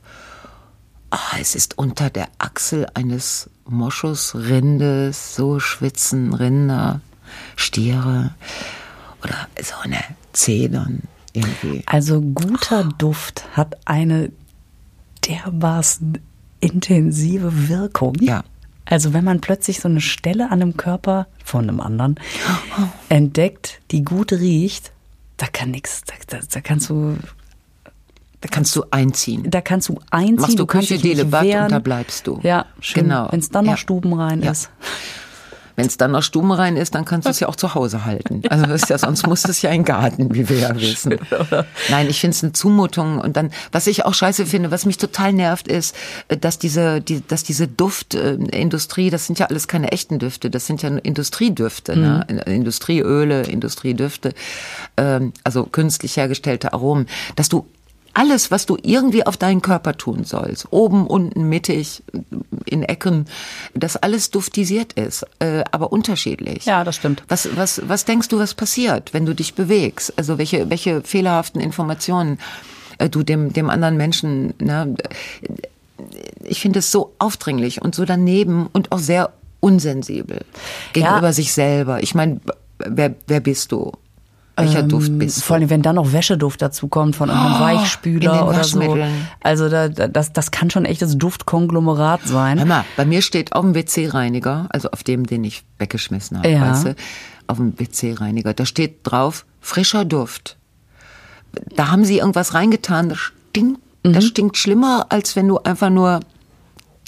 ah, 1.11 1.19
es 1.41 1.55
ist 1.55 1.77
unter 1.79 2.11
der 2.11 2.29
Achsel 2.39 2.87
eines 2.95 3.51
Moschusrindes, 3.67 5.35
so 5.37 5.61
schwitzen 5.61 6.35
Rinder, 6.35 7.01
Stiere 7.57 8.35
oder 9.23 9.49
so 9.63 9.75
eine 9.83 9.99
Zedern 10.33 11.03
irgendwie. 11.35 11.83
Also 11.87 12.21
guter 12.23 12.85
Duft 12.99 13.45
hat 13.53 13.77
eine 13.87 14.31
dermaßen 15.29 16.19
intensive 16.61 17.69
Wirkung. 17.69 18.15
Ja. 18.21 18.45
Also 18.87 19.13
wenn 19.15 19.25
man 19.25 19.41
plötzlich 19.41 19.81
so 19.81 19.89
eine 19.89 20.01
Stelle 20.01 20.47
an 20.51 20.61
einem 20.63 20.77
Körper 20.77 21.27
von 21.45 21.69
einem 21.69 21.81
anderen 21.81 22.17
entdeckt, 23.09 23.81
die 23.91 24.05
gut 24.05 24.33
riecht, 24.33 24.93
da 25.39 25.47
kann 25.47 25.71
nix, 25.71 26.03
da, 26.05 26.15
da, 26.29 26.39
da 26.49 26.61
kannst 26.61 26.91
du, 26.91 27.17
Da 28.41 28.49
kannst 28.51 28.77
du 28.77 28.85
einziehen. 28.91 29.51
da 29.51 29.61
kannst 29.63 29.89
du 29.89 29.99
einziehen. 30.11 30.37
Machst 30.37 30.59
du 30.59 30.67
kannst 30.67 30.89
Küche, 30.89 31.01
dich 31.03 31.17
nicht 31.17 31.31
Bad 31.31 31.43
und 31.45 31.49
wehren. 31.49 31.69
da 31.71 31.79
bleibst 31.79 32.27
du. 32.27 32.41
Ja, 32.43 32.67
schön. 32.81 33.05
Genau. 33.05 33.29
Wenn 33.33 33.41
es 33.41 33.49
dann 33.51 33.65
noch 33.65 33.73
Ja. 33.73 33.77
stubenrein 33.79 34.43
Ja. 34.43 34.51
ist. 34.53 34.71
Wenn 35.77 35.87
es 35.87 35.97
dann 35.97 36.13
noch 36.13 36.23
stubenrein 36.23 36.77
ist, 36.77 36.95
dann 36.95 37.05
kannst 37.05 37.27
du 37.27 37.31
es 37.31 37.41
ja 37.41 37.49
auch 37.49 37.57
zu 37.57 37.75
Hause 37.75 38.05
halten. 38.05 38.43
Also 38.49 38.67
ist 38.73 38.91
ja, 38.91 38.99
sonst 38.99 39.27
muss 39.27 39.45
es 39.45 39.63
ja 39.63 39.71
ein 39.71 39.85
Garten, 39.85 40.35
wie 40.35 40.49
wir 40.49 40.59
ja 40.59 40.75
wissen. 40.81 41.19
Nein, 41.89 42.09
ich 42.09 42.21
finde 42.21 42.37
es 42.37 42.43
eine 42.43 42.53
Zumutung. 42.53 43.19
Und 43.19 43.37
dann, 43.37 43.51
was 43.73 43.87
ich 43.87 44.05
auch 44.05 44.15
scheiße 44.15 44.47
finde, 44.47 44.71
was 44.71 44.87
mich 44.87 44.99
total 44.99 45.33
nervt, 45.33 45.69
ist, 45.69 45.97
äh, 46.29 46.37
dass 46.37 46.59
diese, 46.59 47.01
die, 47.01 47.27
dass 47.27 47.43
diese 47.43 47.67
Duftindustrie, 47.67 49.11
das 49.11 49.27
sind 49.27 49.39
ja 49.39 49.47
alles 49.47 49.69
keine 49.69 49.91
echten 49.93 50.19
Düfte, 50.19 50.51
das 50.51 50.67
sind 50.67 50.83
ja 50.83 50.89
Industriedüfte, 50.89 51.97
ne? 51.97 52.27
Industrieöle, 52.47 53.43
Industriedüfte, 53.43 54.33
ähm, 54.97 55.33
also 55.43 55.65
künstlich 55.65 56.17
hergestellte 56.17 56.73
Aromen, 56.73 57.07
dass 57.37 57.49
du 57.49 57.67
alles, 58.15 58.51
was 58.51 58.67
du 58.67 58.77
irgendwie 58.83 59.27
auf 59.27 59.37
deinen 59.37 59.61
Körper 59.61 59.97
tun 59.97 60.25
sollst, 60.25 60.69
oben, 60.71 61.07
unten, 61.07 61.49
mittig, 61.49 62.03
in 62.65 62.83
Ecken, 62.83 63.27
dass 63.75 63.97
alles 63.97 64.31
duftisiert 64.31 64.95
ist, 64.95 65.27
äh, 65.41 65.65
aber 65.71 65.93
unterschiedlich. 65.93 66.65
Ja, 66.65 66.85
das 66.85 66.97
stimmt. 66.97 67.23
Was, 67.29 67.49
was, 67.57 67.83
was 67.87 68.05
denkst 68.05 68.29
du, 68.29 68.39
was 68.39 68.55
passiert, 68.55 69.13
wenn 69.13 69.27
du 69.27 69.35
dich 69.35 69.55
bewegst? 69.55 70.13
Also 70.17 70.39
welche, 70.39 70.71
welche 70.71 71.03
fehlerhaften 71.03 71.61
Informationen 71.61 72.39
äh, 72.99 73.09
du 73.09 73.23
dem, 73.23 73.53
dem 73.53 73.69
anderen 73.71 73.97
Menschen, 73.97 74.55
ne? 74.59 74.95
ich 76.43 76.61
finde 76.61 76.79
es 76.81 76.91
so 76.91 77.15
aufdringlich 77.19 77.83
und 77.83 77.95
so 77.95 78.05
daneben 78.05 78.69
und 78.73 78.93
auch 78.93 78.99
sehr 78.99 79.33
unsensibel 79.61 80.41
gegenüber 80.93 81.29
Ja. 81.29 81.33
sich 81.33 81.53
selber. 81.53 82.03
Ich 82.03 82.15
meine, 82.15 82.41
wer, 82.79 83.15
wer 83.27 83.41
bist 83.41 83.73
du? 83.73 83.93
Welcher 84.57 84.83
Duft 84.85 85.19
bist 85.19 85.39
du? 85.39 85.41
Vor 85.43 85.57
allem, 85.57 85.69
wenn 85.71 85.83
dann 85.83 85.97
noch 85.97 86.13
Wäscheduft 86.13 86.63
dazu 86.63 86.87
kommt 86.89 87.17
von 87.17 87.29
irgendeinem 87.29 87.57
Oh, 87.57 87.61
Weichspüler 87.61 88.49
oder 88.49 88.63
so. 88.65 88.97
Also 89.41 89.69
da, 89.69 89.89
da- 89.89 90.07
das, 90.09 90.33
das 90.33 90.51
kann 90.53 90.71
schon 90.71 90.85
echtes 90.85 91.19
Duftkonglomerat 91.19 92.21
Hör 92.23 92.29
sein. 92.29 92.69
mal, 92.69 92.85
bei 92.97 93.05
mir 93.05 93.21
steht 93.23 93.53
auf 93.53 93.63
dem 93.63 93.75
WC-Reiniger, 93.75 94.67
also 94.71 94.91
auf 94.91 95.03
dem, 95.03 95.27
den 95.27 95.43
ich 95.45 95.65
weggeschmissen 95.79 96.39
habe, 96.39 96.49
Ja. 96.51 96.71
weißt 96.71 96.85
du, 96.87 96.97
auf 97.49 97.57
dem 97.57 97.79
WC-Reiniger, 97.79 98.55
da 98.55 98.65
steht 98.65 98.99
drauf, 99.03 99.45
frischer 99.61 100.05
Duft. 100.05 100.57
Da 101.77 101.91
haben 101.91 102.05
sie 102.05 102.19
irgendwas 102.19 102.55
reingetan, 102.55 103.09
das 103.09 103.19
stinkt, 103.19 103.81
Mhm. 104.05 104.13
das 104.13 104.25
stinkt 104.25 104.57
schlimmer, 104.57 105.07
als 105.09 105.35
wenn 105.35 105.49
du 105.49 105.59
einfach 105.59 105.91
nur 105.91 106.21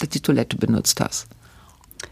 die 0.01 0.19
Toilette 0.19 0.57
benutzt 0.57 0.99
hast. 0.99 1.27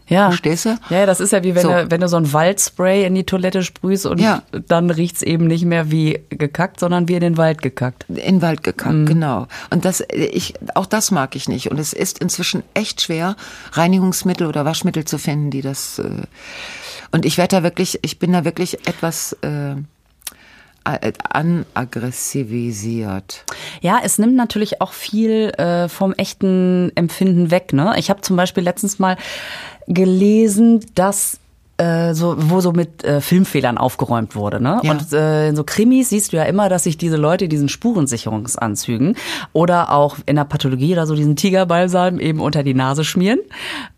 Ja. 0.08 0.28
Verstehst 0.30 0.64
du? 0.66 0.78
Ja, 0.88 1.04
das 1.04 1.18
ist 1.20 1.32
ja 1.32 1.42
wie 1.42 1.54
wenn, 1.56 1.62
So. 1.62 1.68
du, 1.70 1.90
wenn 1.90 2.00
du 2.00 2.06
so 2.08 2.16
ein 2.16 2.32
Waldspray 2.32 3.04
in 3.04 3.14
die 3.16 3.24
Toilette 3.24 3.64
sprühst 3.64 4.06
und 4.06 4.20
Ja. 4.20 4.42
dann 4.68 4.90
riecht's 4.90 5.22
eben 5.22 5.48
nicht 5.48 5.64
mehr 5.64 5.90
wie 5.90 6.20
gekackt, 6.30 6.78
sondern 6.78 7.08
wie 7.08 7.14
in 7.14 7.20
den 7.20 7.36
Wald 7.36 7.60
gekackt. 7.60 8.04
In 8.08 8.14
den 8.16 8.42
Wald 8.42 8.62
gekackt, 8.62 8.94
Mhm. 8.94 9.06
genau. 9.06 9.48
Und 9.70 9.84
das, 9.84 10.04
ich, 10.12 10.54
auch 10.76 10.86
das 10.86 11.10
mag 11.10 11.34
ich 11.34 11.48
nicht. 11.48 11.70
Und 11.70 11.80
es 11.80 11.92
ist 11.92 12.20
inzwischen 12.20 12.62
echt 12.74 13.02
schwer, 13.02 13.34
Reinigungsmittel 13.72 14.46
oder 14.46 14.64
Waschmittel 14.64 15.04
zu 15.04 15.18
finden, 15.18 15.50
die 15.50 15.62
das. 15.62 15.98
Äh, 15.98 16.22
und 17.10 17.24
ich 17.24 17.38
werde 17.38 17.56
da 17.56 17.62
wirklich, 17.64 17.98
ich 18.02 18.18
bin 18.18 18.32
da 18.32 18.44
wirklich 18.44 18.86
etwas 18.86 19.32
äh, 19.42 19.72
äh, 20.84 21.12
anaggressivisiert. 21.30 23.44
Ja, 23.80 24.00
es 24.02 24.18
nimmt 24.18 24.36
natürlich 24.36 24.80
auch 24.80 24.92
viel 24.92 25.50
äh, 25.58 25.88
vom 25.88 26.12
echten 26.14 26.92
Empfinden 26.94 27.50
weg. 27.50 27.72
Ne? 27.72 27.94
Ich 27.98 28.10
habe 28.10 28.20
zum 28.20 28.36
Beispiel 28.36 28.62
letztens 28.62 28.98
mal 28.98 29.16
gelesen, 29.86 30.84
dass 30.94 31.38
äh, 31.78 32.14
so, 32.14 32.34
wo 32.38 32.60
so 32.60 32.72
mit 32.72 33.04
äh, 33.04 33.20
Filmfehlern 33.20 33.76
aufgeräumt 33.76 34.34
wurde. 34.34 34.60
Ne? 34.62 34.80
Ja. 34.82 34.90
Und 34.92 35.12
äh, 35.12 35.48
in 35.48 35.56
so 35.56 35.62
Krimis 35.64 36.08
siehst 36.08 36.32
du 36.32 36.36
ja 36.38 36.44
immer, 36.44 36.68
dass 36.68 36.84
sich 36.84 36.96
diese 36.96 37.16
Leute 37.16 37.48
diesen 37.48 37.68
Spurensicherungsanzügen 37.68 39.16
oder 39.52 39.92
auch 39.92 40.16
in 40.26 40.36
der 40.36 40.44
Pathologie 40.44 40.92
oder 40.92 41.06
so 41.06 41.14
diesen 41.14 41.36
Tigerbalsam 41.36 42.18
eben 42.18 42.40
unter 42.40 42.62
die 42.62 42.74
Nase 42.74 43.04
schmieren, 43.04 43.40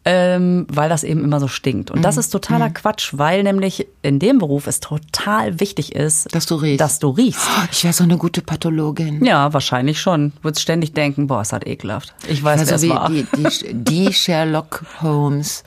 ähm, 0.05 0.67
weil 0.71 0.89
das 0.89 1.05
eben 1.05 1.23
immer 1.23 1.41
so 1.41 1.49
stinkt. 1.49 1.91
Und 1.91 2.03
das 2.03 2.17
Mhm. 2.17 2.21
ist 2.21 2.31
totaler 2.31 2.71
Quatsch, 2.71 3.13
weil 3.17 3.43
nämlich 3.43 3.87
in 4.03 4.19
dem 4.19 4.39
Beruf 4.39 4.67
es 4.67 4.81
total 4.81 5.61
wichtig 5.61 5.95
ist, 5.95 6.35
Dass 6.35 6.47
du 6.47 6.57
riechst. 6.57 6.81
Dass 6.81 6.99
du 6.99 7.11
riechst. 7.11 7.47
Ich 7.73 7.85
wäre 7.85 7.95
so 7.95 8.05
eine 8.05 8.17
gute 8.19 8.43
Pathologin. 8.43 9.25
Ja, 9.25 9.53
wahrscheinlich 9.53 10.01
schon. 10.01 10.33
Würdest 10.43 10.63
ständig 10.63 10.95
denken, 10.95 11.27
boah, 11.29 11.43
ist 11.43 11.53
das 11.53 11.61
ekelhaft. 11.65 12.15
Ich 12.29 12.43
weiß, 12.43 12.61
wer 12.67 12.73
Also 12.73 12.75
es 12.75 12.83
wie 12.83 12.91
war. 12.91 13.09
die, 13.09 13.27
die, 13.37 13.75
die 13.75 14.13
Sherlock 14.13 14.85
Holmes, 15.01 15.63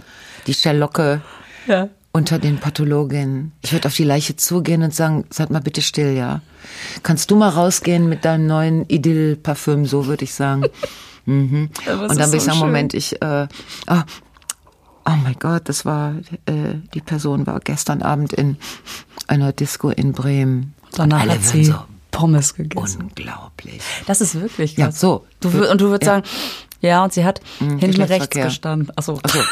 die 0.48 0.54
Sherlocke 0.54 1.22
Ja. 1.68 1.88
Unter 2.14 2.40
den 2.40 2.58
Pathologinnen. 2.58 3.54
Ich 3.62 3.72
würde 3.72 3.88
auf 3.88 3.96
die 3.96 4.04
Leiche 4.04 4.36
zugehen 4.36 4.84
und 4.84 4.94
sagen, 4.94 5.26
seid 5.30 5.50
mal 5.50 5.62
bitte 5.62 5.82
still, 5.82 6.14
ja. 6.16 6.42
Kannst 7.04 7.32
du 7.32 7.36
mal 7.36 7.50
rausgehen 7.50 8.10
mit 8.10 8.26
deinem 8.26 8.48
neuen 8.48 8.86
Idyll-Parfüm, 8.90 9.86
so 9.86 10.06
würde 10.08 10.24
ich 10.26 10.34
sagen. 10.34 10.64
Mhm. 11.28 11.70
Und 11.88 12.18
dann 12.18 12.18
würde 12.18 12.38
ich 12.38 12.42
so 12.44 12.48
sagen. 12.50 12.58
Moment, 12.60 12.96
ich, 12.96 13.22
äh, 13.22 13.48
oh, 13.88 14.02
oh 15.06 15.12
mein 15.24 15.36
Gott, 15.40 15.70
das 15.70 15.86
war, 15.86 16.16
äh, 16.48 16.74
die 16.96 17.00
Person 17.00 17.46
war 17.46 17.60
gestern 17.60 18.02
Abend 18.02 18.34
in 18.34 18.58
einer 19.28 19.54
Disco 19.54 19.92
in 19.92 20.14
Bremen. 20.14 20.74
Danach 20.94 21.28
hat 21.28 21.44
sie 21.44 21.66
so, 21.66 21.76
Pommes 22.10 22.56
gegessen. 22.56 23.04
unglaublich. 23.04 23.82
Das 24.08 24.20
ist 24.20 24.34
wirklich 24.42 24.78
Ja, 24.78 24.88
krass. 24.88 25.00
so. 25.00 25.28
Du, 25.42 25.50
und 25.50 25.80
du 25.80 25.90
würdest 25.92 26.08
Ja. 26.08 26.16
sagen, 26.16 26.26
ja, 26.82 27.04
und 27.04 27.14
sie 27.14 27.24
hat 27.24 27.42
hinten 27.60 28.02
rechts 28.02 28.30
gestanden. 28.30 28.92
Achso. 28.96 29.20
Also, 29.24 29.40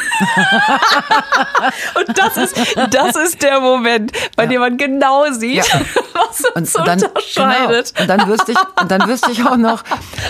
Und 1.94 2.18
das 2.18 2.36
ist, 2.36 2.56
das 2.90 3.16
ist 3.16 3.42
der 3.42 3.60
Moment, 3.60 4.12
bei 4.36 4.46
dem 4.46 4.60
man 4.60 4.76
genau 4.76 5.30
sieht, 5.32 5.56
Ja. 5.56 5.64
was 6.14 6.40
uns 6.54 6.74
und 6.76 6.86
dann, 6.86 7.02
unterscheidet. 7.02 7.94
Genau, 7.94 8.02
und 8.02 8.08
dann 8.20 8.28
wüsste 8.28 8.52
ich, 8.52 8.58
und 8.80 8.90
dann 8.90 9.08
wüsste 9.08 9.30
ich 9.30 9.44
auch 9.46 9.56
noch, 9.56 9.82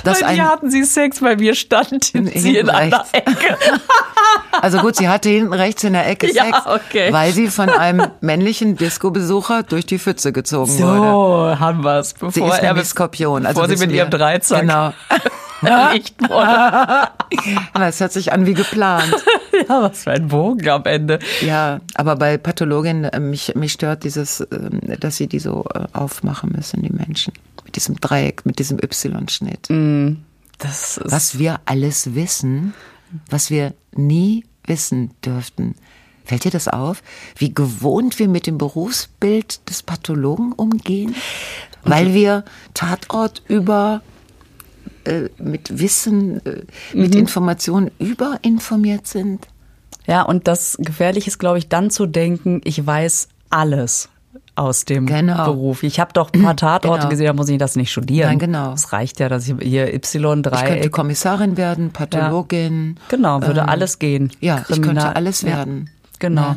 dass 0.04 0.20
Bei 0.20 0.26
ein, 0.26 0.44
hatten 0.44 0.70
sie 0.70 0.84
Sex, 0.84 1.20
bei 1.20 1.36
mir 1.36 1.54
stand 1.54 2.04
sie 2.04 2.56
in 2.58 2.70
einer. 2.70 3.04
Ecke. 3.12 3.56
Also 4.62 4.78
gut, 4.78 4.96
sie 4.96 5.08
hatte 5.08 5.28
hinten 5.30 5.52
rechts 5.54 5.82
in 5.84 5.92
der 5.94 6.06
Ecke 6.08 6.30
Ja, 6.32 6.44
Sex, 6.44 6.58
okay. 6.66 7.12
weil 7.12 7.32
sie 7.32 7.48
von 7.48 7.70
einem 7.70 8.08
männlichen 8.20 8.76
Disco-Besucher 8.76 9.62
durch 9.62 9.86
die 9.86 9.98
Pfütze 9.98 10.32
gezogen 10.32 10.78
wurde. 10.78 10.98
So 11.54 11.58
haben 11.58 11.82
wir's. 11.82 12.12
Bevor 12.14 12.30
Sie 12.30 12.42
ist 12.42 12.58
er 12.62 12.74
mit, 12.74 12.84
Skorpion. 12.86 13.44
Bevor 13.44 13.68
sie 13.68 13.76
mit 13.76 13.90
wir. 13.90 13.96
ihrem 13.96 14.10
Dreizack 14.10 14.60
Genau. 14.60 14.92
Erlegt 15.62 16.20
wurde. 16.22 17.08
Aber 17.72 17.86
es 17.86 18.00
hört 18.00 18.12
sich 18.12 18.32
an 18.32 18.46
wie 18.46 18.54
geplant. 18.54 19.14
Ja, 19.68 19.82
was 19.82 20.04
für 20.04 20.12
ein 20.12 20.28
Bogen 20.28 20.68
am 20.68 20.84
Ende. 20.84 21.18
Ja, 21.42 21.80
aber 21.94 22.16
bei 22.16 22.38
Pathologin, 22.38 23.04
äh, 23.04 23.20
mich, 23.20 23.54
mich 23.56 23.72
stört 23.72 24.04
dieses, 24.04 24.40
ähm, 24.52 24.80
dass 25.00 25.16
sie 25.16 25.26
die 25.26 25.40
so 25.40 25.66
äh, 25.74 25.86
aufmachen 25.92 26.52
müssen, 26.52 26.82
die 26.82 26.92
Menschen. 26.92 27.34
Mit 27.64 27.76
diesem 27.76 27.96
Dreieck, 28.00 28.46
mit 28.46 28.58
diesem 28.58 28.78
Y-Schnitt. 28.78 29.68
Das 30.58 30.96
ist 30.96 31.12
Was 31.12 31.38
wir 31.38 31.60
alles 31.66 32.14
wissen, 32.14 32.74
was 33.28 33.50
wir 33.50 33.74
nie 33.92 34.44
wissen 34.64 35.10
dürften. 35.24 35.74
Fällt 36.24 36.44
dir 36.44 36.52
das 36.52 36.68
auf? 36.68 37.02
Wie 37.36 37.52
gewohnt 37.52 38.18
wir 38.20 38.28
mit 38.28 38.46
dem 38.46 38.56
Berufsbild 38.56 39.68
des 39.68 39.82
Pathologen 39.82 40.52
umgehen? 40.52 41.16
Weil 41.82 42.14
wir 42.14 42.44
Tatort 42.72 43.42
über 43.48 44.00
äh, 45.04 45.28
mit 45.38 45.78
Wissen, 45.78 46.44
äh, 46.46 46.62
mit 46.94 47.14
Mhm. 47.14 47.20
Informationen 47.20 47.90
überinformiert 47.98 49.06
sind. 49.06 49.46
Ja, 50.06 50.22
und 50.22 50.48
das 50.48 50.76
Gefährliche 50.80 51.28
ist, 51.28 51.38
glaube 51.38 51.58
ich, 51.58 51.68
dann 51.68 51.90
zu 51.90 52.06
denken, 52.06 52.60
ich 52.64 52.84
weiß 52.84 53.28
alles 53.50 54.08
aus 54.56 54.84
dem 54.84 55.06
Genau. 55.06 55.44
Beruf. 55.44 55.82
Ich 55.82 56.00
habe 56.00 56.12
doch 56.12 56.32
ein 56.32 56.42
paar 56.42 56.56
Tatorte 56.56 56.98
Genau. 56.98 57.08
gesehen, 57.10 57.26
da 57.26 57.32
muss 57.32 57.48
ich 57.48 57.58
das 57.58 57.76
nicht 57.76 57.90
studieren. 57.92 58.28
Nein, 58.30 58.38
genau. 58.38 58.72
Es 58.72 58.92
reicht 58.92 59.20
ja, 59.20 59.28
dass 59.28 59.48
ich 59.48 59.54
hier 59.60 59.92
Ich 59.94 60.02
könnte 60.02 60.50
Y3. 60.50 60.90
Kommissarin 60.90 61.56
werden, 61.56 61.90
Pathologin. 61.90 62.96
Genau, 63.08 63.40
würde 63.42 63.60
ähm, 63.60 63.68
alles 63.68 63.98
gehen. 63.98 64.30
Ja, 64.40 64.58
ich 64.60 64.66
könnte 64.66 64.82
Kriminal- 64.82 65.14
alles 65.14 65.42
Ja, 65.42 65.48
werden. 65.48 65.90
Genau. 66.18 66.42
Ja. 66.42 66.56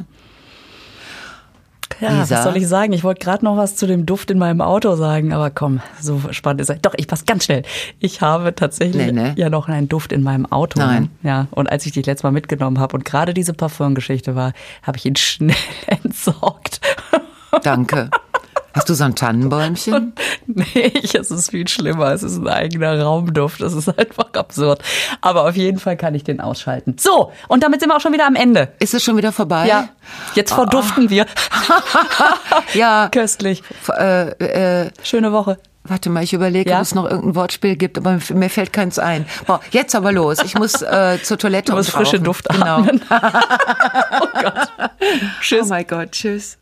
Ja, 2.03 2.19
Lisa? 2.19 2.35
was 2.37 2.43
soll 2.43 2.57
ich 2.57 2.67
sagen? 2.67 2.93
Ich 2.93 3.03
wollte 3.03 3.23
gerade 3.23 3.43
noch 3.45 3.57
was 3.57 3.75
zu 3.75 3.87
dem 3.87 4.05
Duft 4.05 4.29
in 4.31 4.37
meinem 4.37 4.61
Auto 4.61 4.95
sagen, 4.95 5.33
aber 5.33 5.49
komm, 5.49 5.81
so 5.99 6.21
spannend 6.31 6.61
ist 6.61 6.69
er. 6.69 6.75
Doch, 6.77 6.93
ich 6.97 7.07
pass 7.07 7.25
ganz 7.25 7.45
schnell. 7.45 7.63
Ich 7.99 8.21
habe 8.21 8.53
tatsächlich 8.55 9.05
Nee, 9.07 9.11
ne? 9.11 9.33
ja 9.37 9.49
noch 9.49 9.67
einen 9.69 9.87
Duft 9.89 10.11
in 10.11 10.21
meinem 10.23 10.45
Auto. 10.45 10.79
Nein. 10.79 11.09
Ja, 11.23 11.47
und 11.51 11.71
als 11.71 11.85
ich 11.85 11.93
dich 11.93 12.05
letztes 12.05 12.23
Mal 12.23 12.31
mitgenommen 12.31 12.79
habe 12.79 12.95
und 12.95 13.05
gerade 13.05 13.33
diese 13.33 13.53
Parfumgeschichte 13.53 14.35
war, 14.35 14.53
habe 14.83 14.97
ich 14.97 15.05
ihn 15.05 15.15
schnell 15.15 15.55
entsorgt. 15.87 16.81
Danke. 17.63 18.09
Hast 18.73 18.89
du 18.89 18.93
so 18.95 19.03
ein 19.03 19.15
Tannenbäumchen? 19.15 20.13
Nee, 20.47 20.91
es 21.13 21.29
ist 21.31 21.51
viel 21.51 21.67
schlimmer. 21.67 22.11
Es 22.11 22.23
ist 22.23 22.37
ein 22.37 22.47
eigener 22.47 22.99
Raumduft. 23.01 23.61
Das 23.61 23.73
ist 23.73 23.87
einfach 23.87 24.33
absurd. 24.33 24.81
Aber 25.21 25.47
auf 25.47 25.55
jeden 25.55 25.79
Fall 25.79 25.95
kann 25.95 26.15
ich 26.15 26.23
den 26.23 26.41
ausschalten. 26.41 26.95
So, 26.99 27.31
und 27.47 27.63
damit 27.63 27.79
sind 27.81 27.89
wir 27.89 27.95
auch 27.95 28.01
schon 28.01 28.13
wieder 28.13 28.25
am 28.25 28.35
Ende. 28.35 28.73
Ist 28.79 28.93
es 28.93 29.03
schon 29.03 29.15
wieder 29.15 29.31
vorbei? 29.31 29.67
Ja, 29.67 29.89
jetzt 30.35 30.53
verduften 30.53 31.09
wir. 31.09 31.25
Ja. 32.73 33.09
Köstlich. 33.13 33.63
Äh, 33.89 34.29
äh, 34.85 34.89
Schöne 35.03 35.31
Woche. 35.31 35.57
warte 35.83 36.09
mal, 36.09 36.23
ich 36.23 36.33
überlege, 36.33 36.69
Ja? 36.71 36.77
ob 36.77 36.81
es 36.83 36.95
noch 36.95 37.05
irgendein 37.05 37.35
Wortspiel 37.35 37.75
gibt, 37.75 37.97
aber 37.97 38.19
mir 38.33 38.49
fällt 38.49 38.73
keins 38.73 38.97
ein. 38.99 39.25
Boah, 39.45 39.59
jetzt 39.71 39.95
aber 39.95 40.11
los. 40.11 40.39
Ich 40.43 40.55
muss 40.55 40.81
äh, 40.81 41.19
zur 41.21 41.37
Toilette 41.37 41.71
Du 41.71 41.77
musst 41.77 41.93
und 41.93 41.95
frische. 42.01 42.19
Duft 42.19 42.47
genau. 42.49 42.79
atmen. 42.79 43.01
oh 43.09 44.27
Gott. 44.41 44.71
Tschüss. 45.41 45.61
Oh 45.65 45.69
mein 45.69 45.85
Gott, 45.87 46.11
tschüss. 46.11 46.57